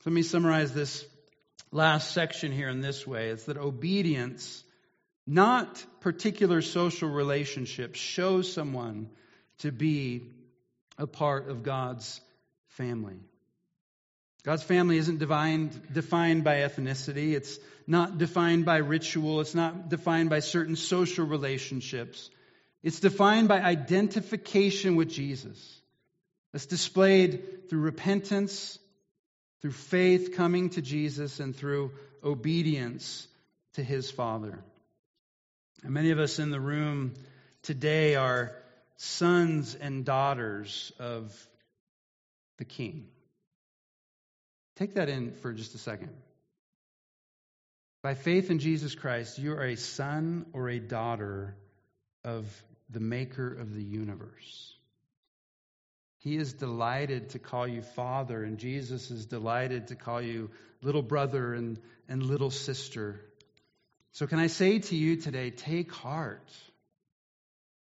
Let 0.07 0.13
me 0.13 0.23
summarize 0.23 0.73
this 0.73 1.05
last 1.75 2.13
section 2.13 2.53
here 2.53 2.69
in 2.69 2.81
this 2.81 3.07
way. 3.07 3.29
is 3.31 3.45
that 3.45 3.59
obedience 3.59 4.63
not 5.27 5.85
particular 6.01 6.63
social 6.63 7.09
relationships, 7.09 7.99
shows 7.99 8.51
someone 8.53 9.11
to 9.59 9.73
be 9.73 10.23
a 10.99 11.07
part 11.07 11.49
of 11.49 11.63
God's 11.63 12.21
family. 12.69 13.17
God's 14.45 14.63
family 14.63 14.99
isn't 14.99 15.19
defined, 15.19 15.81
defined 15.93 16.45
by 16.45 16.57
ethnicity. 16.57 17.33
It's 17.33 17.59
not 17.87 18.19
defined 18.19 18.67
by 18.67 18.77
ritual. 18.77 19.41
It's 19.41 19.55
not 19.55 19.89
defined 19.89 20.29
by 20.29 20.41
certain 20.41 20.77
social 20.77 21.27
relationships. 21.27 22.31
It's 22.83 23.01
defined 23.01 23.49
by 23.49 23.63
identification 23.63 24.97
with 24.97 25.09
Jesus. 25.09 25.81
It's 26.53 26.67
displayed 26.67 27.71
through 27.71 27.81
repentance, 27.81 28.79
through 29.65 29.73
faith 29.73 30.35
coming 30.35 30.69
to 30.69 30.83
Jesus, 30.83 31.41
and 31.41 31.57
through 31.57 31.93
obedience 32.23 33.27
to 33.73 33.83
his 33.83 34.11
Father. 34.11 34.63
And 35.83 35.95
many 35.95 36.11
of 36.11 36.19
us 36.19 36.39
in 36.39 36.51
the 36.51 36.61
room 36.61 37.15
today 37.63 38.15
are 38.15 38.55
sons 38.99 39.75
and 39.75 40.05
daughters 40.05 40.93
of 40.99 41.35
the 42.59 42.67
King. 42.67 43.07
Take 44.77 44.97
that 44.97 45.09
in 45.09 45.33
for 45.33 45.55
just 45.55 45.75
a 45.75 45.79
second. 45.79 46.11
By 48.03 48.13
faith 48.13 48.51
in 48.51 48.59
Jesus 48.59 48.95
Christ, 48.95 49.39
you 49.39 49.55
are 49.55 49.65
a 49.65 49.77
son 49.79 50.45
or 50.53 50.69
a 50.69 50.79
daughter 50.79 51.57
of 52.23 52.45
the 52.91 53.01
maker 53.01 53.55
of 53.55 53.75
the 53.75 53.83
universe. 53.83 54.77
He 56.25 56.37
is 56.37 56.55
delighted 56.55 57.31
to 57.31 57.39
call 57.39 57.69
you 57.69 57.83
father, 57.83 58.43
and 58.43 58.57
Jesus 58.57 59.11
is 59.11 59.27
delighted 59.27 59.89
to 59.89 59.95
call 59.95 60.23
you 60.23 60.51
little 60.81 61.03
brother 61.03 61.53
and, 61.53 61.79
and 62.09 62.23
little 62.23 62.51
sister. 62.51 63.21
So, 64.13 64.27
can 64.27 64.39
I 64.39 64.47
say 64.47 64.79
to 64.79 64.97
you 64.97 65.17
today, 65.17 65.51
take 65.51 65.93
heart. 65.93 66.51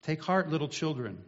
Take 0.02 0.22
heart, 0.22 0.50
little 0.50 0.68
children. 0.68 1.24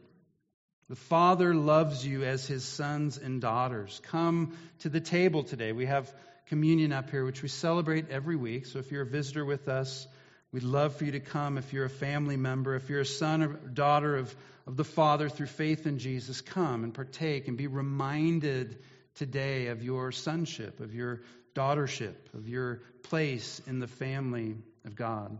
The 0.90 0.96
Father 0.96 1.54
loves 1.54 2.06
you 2.06 2.24
as 2.24 2.46
his 2.46 2.62
sons 2.62 3.16
and 3.16 3.40
daughters. 3.40 4.00
Come 4.04 4.58
to 4.80 4.90
the 4.90 5.00
table 5.00 5.44
today. 5.44 5.72
We 5.72 5.86
have 5.86 6.12
communion 6.48 6.92
up 6.92 7.08
here, 7.08 7.24
which 7.24 7.42
we 7.42 7.48
celebrate 7.48 8.10
every 8.10 8.36
week. 8.36 8.66
So, 8.66 8.80
if 8.80 8.92
you're 8.92 9.02
a 9.02 9.06
visitor 9.06 9.46
with 9.46 9.66
us, 9.66 10.06
we'd 10.52 10.62
love 10.62 10.96
for 10.96 11.04
you 11.04 11.12
to 11.12 11.20
come. 11.20 11.58
If 11.58 11.72
you're 11.72 11.84
a 11.84 11.90
family 11.90 12.36
member, 12.36 12.74
if 12.74 12.88
you're 12.88 13.00
a 13.00 13.06
son 13.06 13.42
or 13.42 13.48
daughter 13.48 14.16
of, 14.16 14.34
of 14.66 14.76
the 14.76 14.84
Father 14.84 15.28
through 15.28 15.46
faith 15.46 15.86
in 15.86 15.98
Jesus, 15.98 16.40
come 16.40 16.84
and 16.84 16.94
partake 16.94 17.48
and 17.48 17.56
be 17.56 17.66
reminded 17.66 18.78
today 19.14 19.66
of 19.68 19.82
your 19.82 20.12
sonship, 20.12 20.80
of 20.80 20.94
your 20.94 21.20
daughtership, 21.54 22.14
of 22.34 22.48
your 22.48 22.82
place 23.02 23.60
in 23.66 23.80
the 23.80 23.88
family 23.88 24.56
of 24.84 24.94
God. 24.94 25.36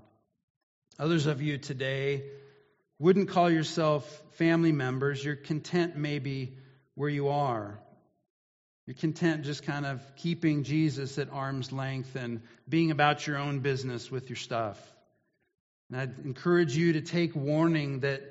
Others 0.99 1.27
of 1.27 1.40
you 1.40 1.59
today 1.59 2.25
wouldn't 2.99 3.29
call 3.29 3.49
yourself 3.51 4.23
family 4.33 4.73
members. 4.73 5.25
You're 5.25 5.37
content 5.37 5.97
maybe 5.97 6.57
where 6.97 7.09
you 7.09 7.29
are. 7.29 7.79
You're 8.87 8.94
content 8.94 9.44
just 9.44 9.62
kind 9.62 9.87
of 9.87 10.01
keeping 10.16 10.64
Jesus 10.64 11.18
at 11.18 11.31
arm's 11.31 11.71
length 11.71 12.16
and 12.16 12.40
being 12.68 12.90
about 12.90 13.27
your 13.27 13.37
own 13.37 13.61
business 13.61 14.11
with 14.11 14.29
your 14.29 14.37
stuff. 14.37 14.81
And 15.90 16.01
I'd 16.01 16.18
encourage 16.24 16.77
you 16.77 16.94
to 16.94 17.01
take 17.01 17.35
warning 17.35 18.01
that 18.01 18.22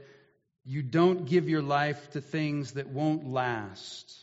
you 0.64 0.82
don't 0.82 1.26
give 1.26 1.50
your 1.50 1.62
life 1.62 2.12
to 2.12 2.22
things 2.22 2.74
that 2.74 2.88
won't 2.88 3.28
last. 3.28 4.14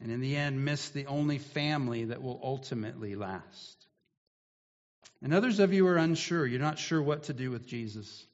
And 0.00 0.10
in 0.10 0.20
the 0.20 0.36
end, 0.36 0.64
miss 0.64 0.90
the 0.90 1.06
only 1.06 1.38
family 1.38 2.06
that 2.06 2.22
will 2.22 2.40
ultimately 2.42 3.14
last. 3.14 3.86
And 5.22 5.32
others 5.32 5.60
of 5.60 5.72
you 5.72 5.86
are 5.86 5.96
unsure. 5.96 6.46
You're 6.46 6.60
not 6.60 6.78
sure 6.78 7.00
what 7.00 7.24
to 7.24 7.32
do 7.32 7.50
with 7.50 7.66
Jesus. 7.66 8.26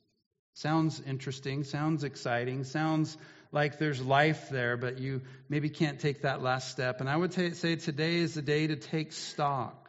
Sounds 0.55 1.01
interesting, 1.07 1.63
sounds 1.63 2.03
exciting, 2.03 2.65
sounds 2.65 3.17
like 3.53 3.79
there's 3.79 4.03
life 4.03 4.49
there, 4.51 4.77
but 4.77 4.99
you 4.99 5.23
maybe 5.49 5.71
can't 5.71 6.01
take 6.01 6.23
that 6.23 6.43
last 6.43 6.71
step. 6.71 7.01
And 7.01 7.09
I 7.09 7.17
would 7.17 7.33
t- 7.33 7.51
say 7.51 7.77
today 7.77 8.17
is 8.17 8.35
the 8.35 8.43
day 8.43 8.67
to 8.67 8.77
take 8.77 9.13
stock, 9.13 9.80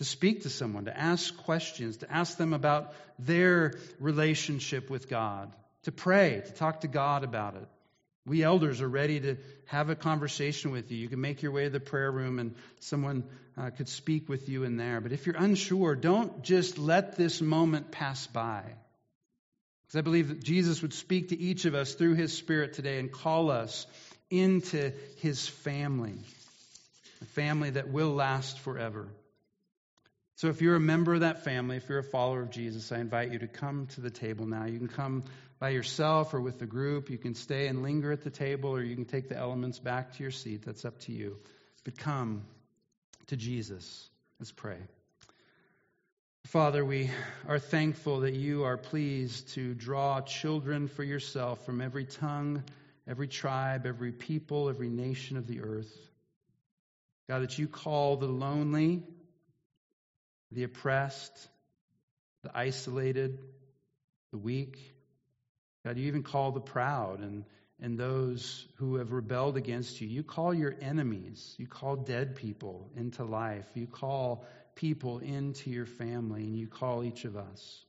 to 0.00 0.04
speak 0.06 0.44
to 0.44 0.48
someone, 0.48 0.86
to 0.86 0.98
ask 0.98 1.36
questions, 1.44 1.98
to 1.98 2.10
ask 2.10 2.38
them 2.38 2.54
about 2.54 2.94
their 3.18 3.74
relationship 3.98 4.88
with 4.88 5.10
God, 5.10 5.52
to 5.82 5.92
pray, 5.92 6.42
to 6.42 6.52
talk 6.54 6.80
to 6.80 6.88
God 6.88 7.22
about 7.22 7.54
it. 7.56 7.68
We 8.24 8.42
elders 8.42 8.80
are 8.80 8.88
ready 8.88 9.20
to 9.20 9.36
have 9.66 9.90
a 9.90 9.94
conversation 9.94 10.70
with 10.70 10.90
you. 10.90 10.96
You 10.96 11.10
can 11.10 11.20
make 11.20 11.42
your 11.42 11.52
way 11.52 11.64
to 11.64 11.70
the 11.70 11.80
prayer 11.80 12.10
room 12.10 12.38
and 12.38 12.54
someone 12.78 13.24
uh, 13.58 13.68
could 13.68 13.90
speak 13.90 14.26
with 14.26 14.48
you 14.48 14.64
in 14.64 14.78
there. 14.78 15.02
But 15.02 15.12
if 15.12 15.26
you're 15.26 15.36
unsure, 15.36 15.94
don't 15.94 16.42
just 16.42 16.78
let 16.78 17.16
this 17.16 17.42
moment 17.42 17.90
pass 17.90 18.26
by. 18.26 18.62
Because 19.82 19.98
I 19.98 20.00
believe 20.00 20.28
that 20.28 20.42
Jesus 20.42 20.80
would 20.80 20.94
speak 20.94 21.28
to 21.28 21.38
each 21.38 21.66
of 21.66 21.74
us 21.74 21.92
through 21.92 22.14
his 22.14 22.32
Spirit 22.32 22.72
today 22.72 23.00
and 23.00 23.12
call 23.12 23.50
us 23.50 23.86
into 24.30 24.92
his 25.18 25.46
family, 25.46 26.20
a 27.20 27.26
family 27.26 27.68
that 27.68 27.90
will 27.90 28.14
last 28.14 28.60
forever. 28.60 29.06
So 30.40 30.48
if 30.48 30.62
you're 30.62 30.74
a 30.74 30.80
member 30.80 31.12
of 31.12 31.20
that 31.20 31.44
family, 31.44 31.76
if 31.76 31.86
you're 31.90 31.98
a 31.98 32.02
follower 32.02 32.40
of 32.40 32.48
Jesus, 32.48 32.92
I 32.92 32.98
invite 32.98 33.30
you 33.30 33.40
to 33.40 33.46
come 33.46 33.88
to 33.88 34.00
the 34.00 34.08
table 34.08 34.46
now. 34.46 34.64
You 34.64 34.78
can 34.78 34.88
come 34.88 35.24
by 35.58 35.68
yourself 35.68 36.32
or 36.32 36.40
with 36.40 36.58
the 36.58 36.64
group. 36.64 37.10
You 37.10 37.18
can 37.18 37.34
stay 37.34 37.66
and 37.66 37.82
linger 37.82 38.10
at 38.10 38.22
the 38.22 38.30
table, 38.30 38.70
or 38.70 38.82
you 38.82 38.94
can 38.94 39.04
take 39.04 39.28
the 39.28 39.36
elements 39.36 39.78
back 39.78 40.14
to 40.14 40.22
your 40.22 40.30
seat. 40.30 40.62
That's 40.64 40.86
up 40.86 40.98
to 41.00 41.12
you. 41.12 41.36
But 41.84 41.98
come 41.98 42.46
to 43.26 43.36
Jesus. 43.36 44.08
Let's 44.38 44.50
pray. 44.50 44.78
Father, 46.46 46.86
we 46.86 47.10
are 47.46 47.58
thankful 47.58 48.20
that 48.20 48.32
you 48.32 48.64
are 48.64 48.78
pleased 48.78 49.48
to 49.56 49.74
draw 49.74 50.22
children 50.22 50.88
for 50.88 51.04
yourself 51.04 51.66
from 51.66 51.82
every 51.82 52.06
tongue, 52.06 52.64
every 53.06 53.28
tribe, 53.28 53.84
every 53.84 54.12
people, 54.12 54.70
every 54.70 54.88
nation 54.88 55.36
of 55.36 55.46
the 55.46 55.60
earth. 55.60 55.94
God, 57.28 57.42
that 57.42 57.58
you 57.58 57.68
call 57.68 58.16
the 58.16 58.24
lonely, 58.24 59.02
the 60.52 60.64
oppressed, 60.64 61.48
the 62.42 62.50
isolated, 62.54 63.38
the 64.32 64.38
weak, 64.38 64.78
God, 65.84 65.96
you 65.96 66.06
even 66.08 66.22
call 66.22 66.52
the 66.52 66.60
proud 66.60 67.20
and, 67.20 67.44
and 67.80 67.98
those 67.98 68.66
who 68.76 68.96
have 68.96 69.12
rebelled 69.12 69.56
against 69.56 70.00
you. 70.00 70.08
You 70.08 70.22
call 70.22 70.52
your 70.52 70.74
enemies, 70.80 71.54
you 71.58 71.66
call 71.66 71.96
dead 71.96 72.36
people 72.36 72.90
into 72.96 73.24
life, 73.24 73.66
you 73.74 73.86
call 73.86 74.44
people 74.74 75.18
into 75.18 75.70
your 75.70 75.86
family, 75.86 76.44
and 76.44 76.56
you 76.56 76.66
call 76.66 77.02
each 77.02 77.24
of 77.24 77.36
us. 77.36 77.84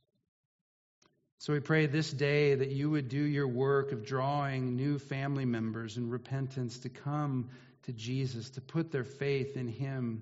So 1.39 1.53
we 1.53 1.59
pray 1.59 1.87
this 1.87 2.11
day 2.11 2.55
that 2.55 2.69
you 2.69 2.89
would 2.91 3.09
do 3.09 3.21
your 3.21 3.47
work 3.47 3.91
of 3.91 4.05
drawing 4.05 4.75
new 4.75 4.99
family 4.99 5.45
members 5.45 5.97
in 5.97 6.09
repentance 6.09 6.79
to 6.79 6.89
come 6.89 7.49
to 7.83 7.93
Jesus, 7.93 8.51
to 8.51 8.61
put 8.61 8.91
their 8.91 9.03
faith 9.03 9.57
in 9.57 9.67
Him. 9.67 10.21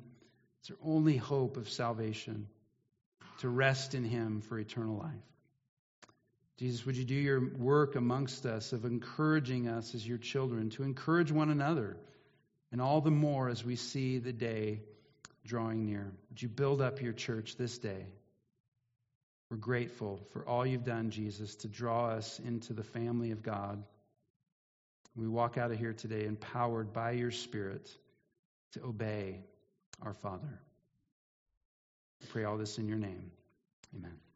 It's 0.60 0.72
our 0.72 0.78
only 0.84 1.18
hope 1.18 1.57
of 1.57 1.70
salvation, 1.70 2.47
to 3.39 3.49
rest 3.49 3.95
in 3.95 4.03
Him 4.03 4.41
for 4.41 4.60
eternal 4.60 4.97
life. 4.97 5.14
Jesus, 6.57 6.86
would 6.86 6.97
you 6.97 7.05
do 7.05 7.16
your 7.16 7.39
work 7.57 7.95
amongst 7.95 8.45
us 8.45 8.74
of 8.74 8.84
encouraging 8.84 9.70
us 9.70 9.95
as 9.95 10.05
your 10.05 10.18
children, 10.18 10.70
to 10.72 10.84
encourage 10.84 11.32
one 11.32 11.49
another, 11.49 11.95
and 12.72 12.82
all 12.82 12.99
the 12.99 13.12
more 13.12 13.47
as 13.47 13.64
we 13.64 13.78
see 13.78 14.18
the 14.18 14.34
day 14.34 14.82
drawing 15.45 15.86
near? 15.86 16.12
Would 16.30 16.41
you 16.41 16.49
build 16.49 16.82
up 16.82 17.01
your 17.01 17.14
church 17.14 17.55
this 17.55 17.78
day? 17.78 18.05
We're 19.49 19.57
grateful 19.57 20.20
for 20.32 20.45
all 20.45 20.66
you've 20.66 20.84
done, 20.84 21.10
Jesus, 21.10 21.55
to 21.57 21.70
draw 21.70 22.10
us 22.10 22.39
into 22.39 22.74
the 22.74 22.84
family 22.84 23.32
of 23.32 23.41
God. 23.41 23.82
We 25.16 25.28
walk 25.28 25.57
out 25.57 25.72
of 25.72 25.80
here 25.80 25.93
today 25.93 26.26
empowered 26.26 26.93
by 26.93 27.12
your 27.12 27.32
Spirit 27.32 27.89
to 28.74 28.84
obey 28.84 29.39
our 30.02 30.14
Father. 30.14 30.60
We 32.22 32.28
pray 32.28 32.43
all 32.43 32.58
this 32.58 32.78
in 32.78 32.88
your 32.88 32.97
name. 32.97 33.32
Amen. 33.95 34.28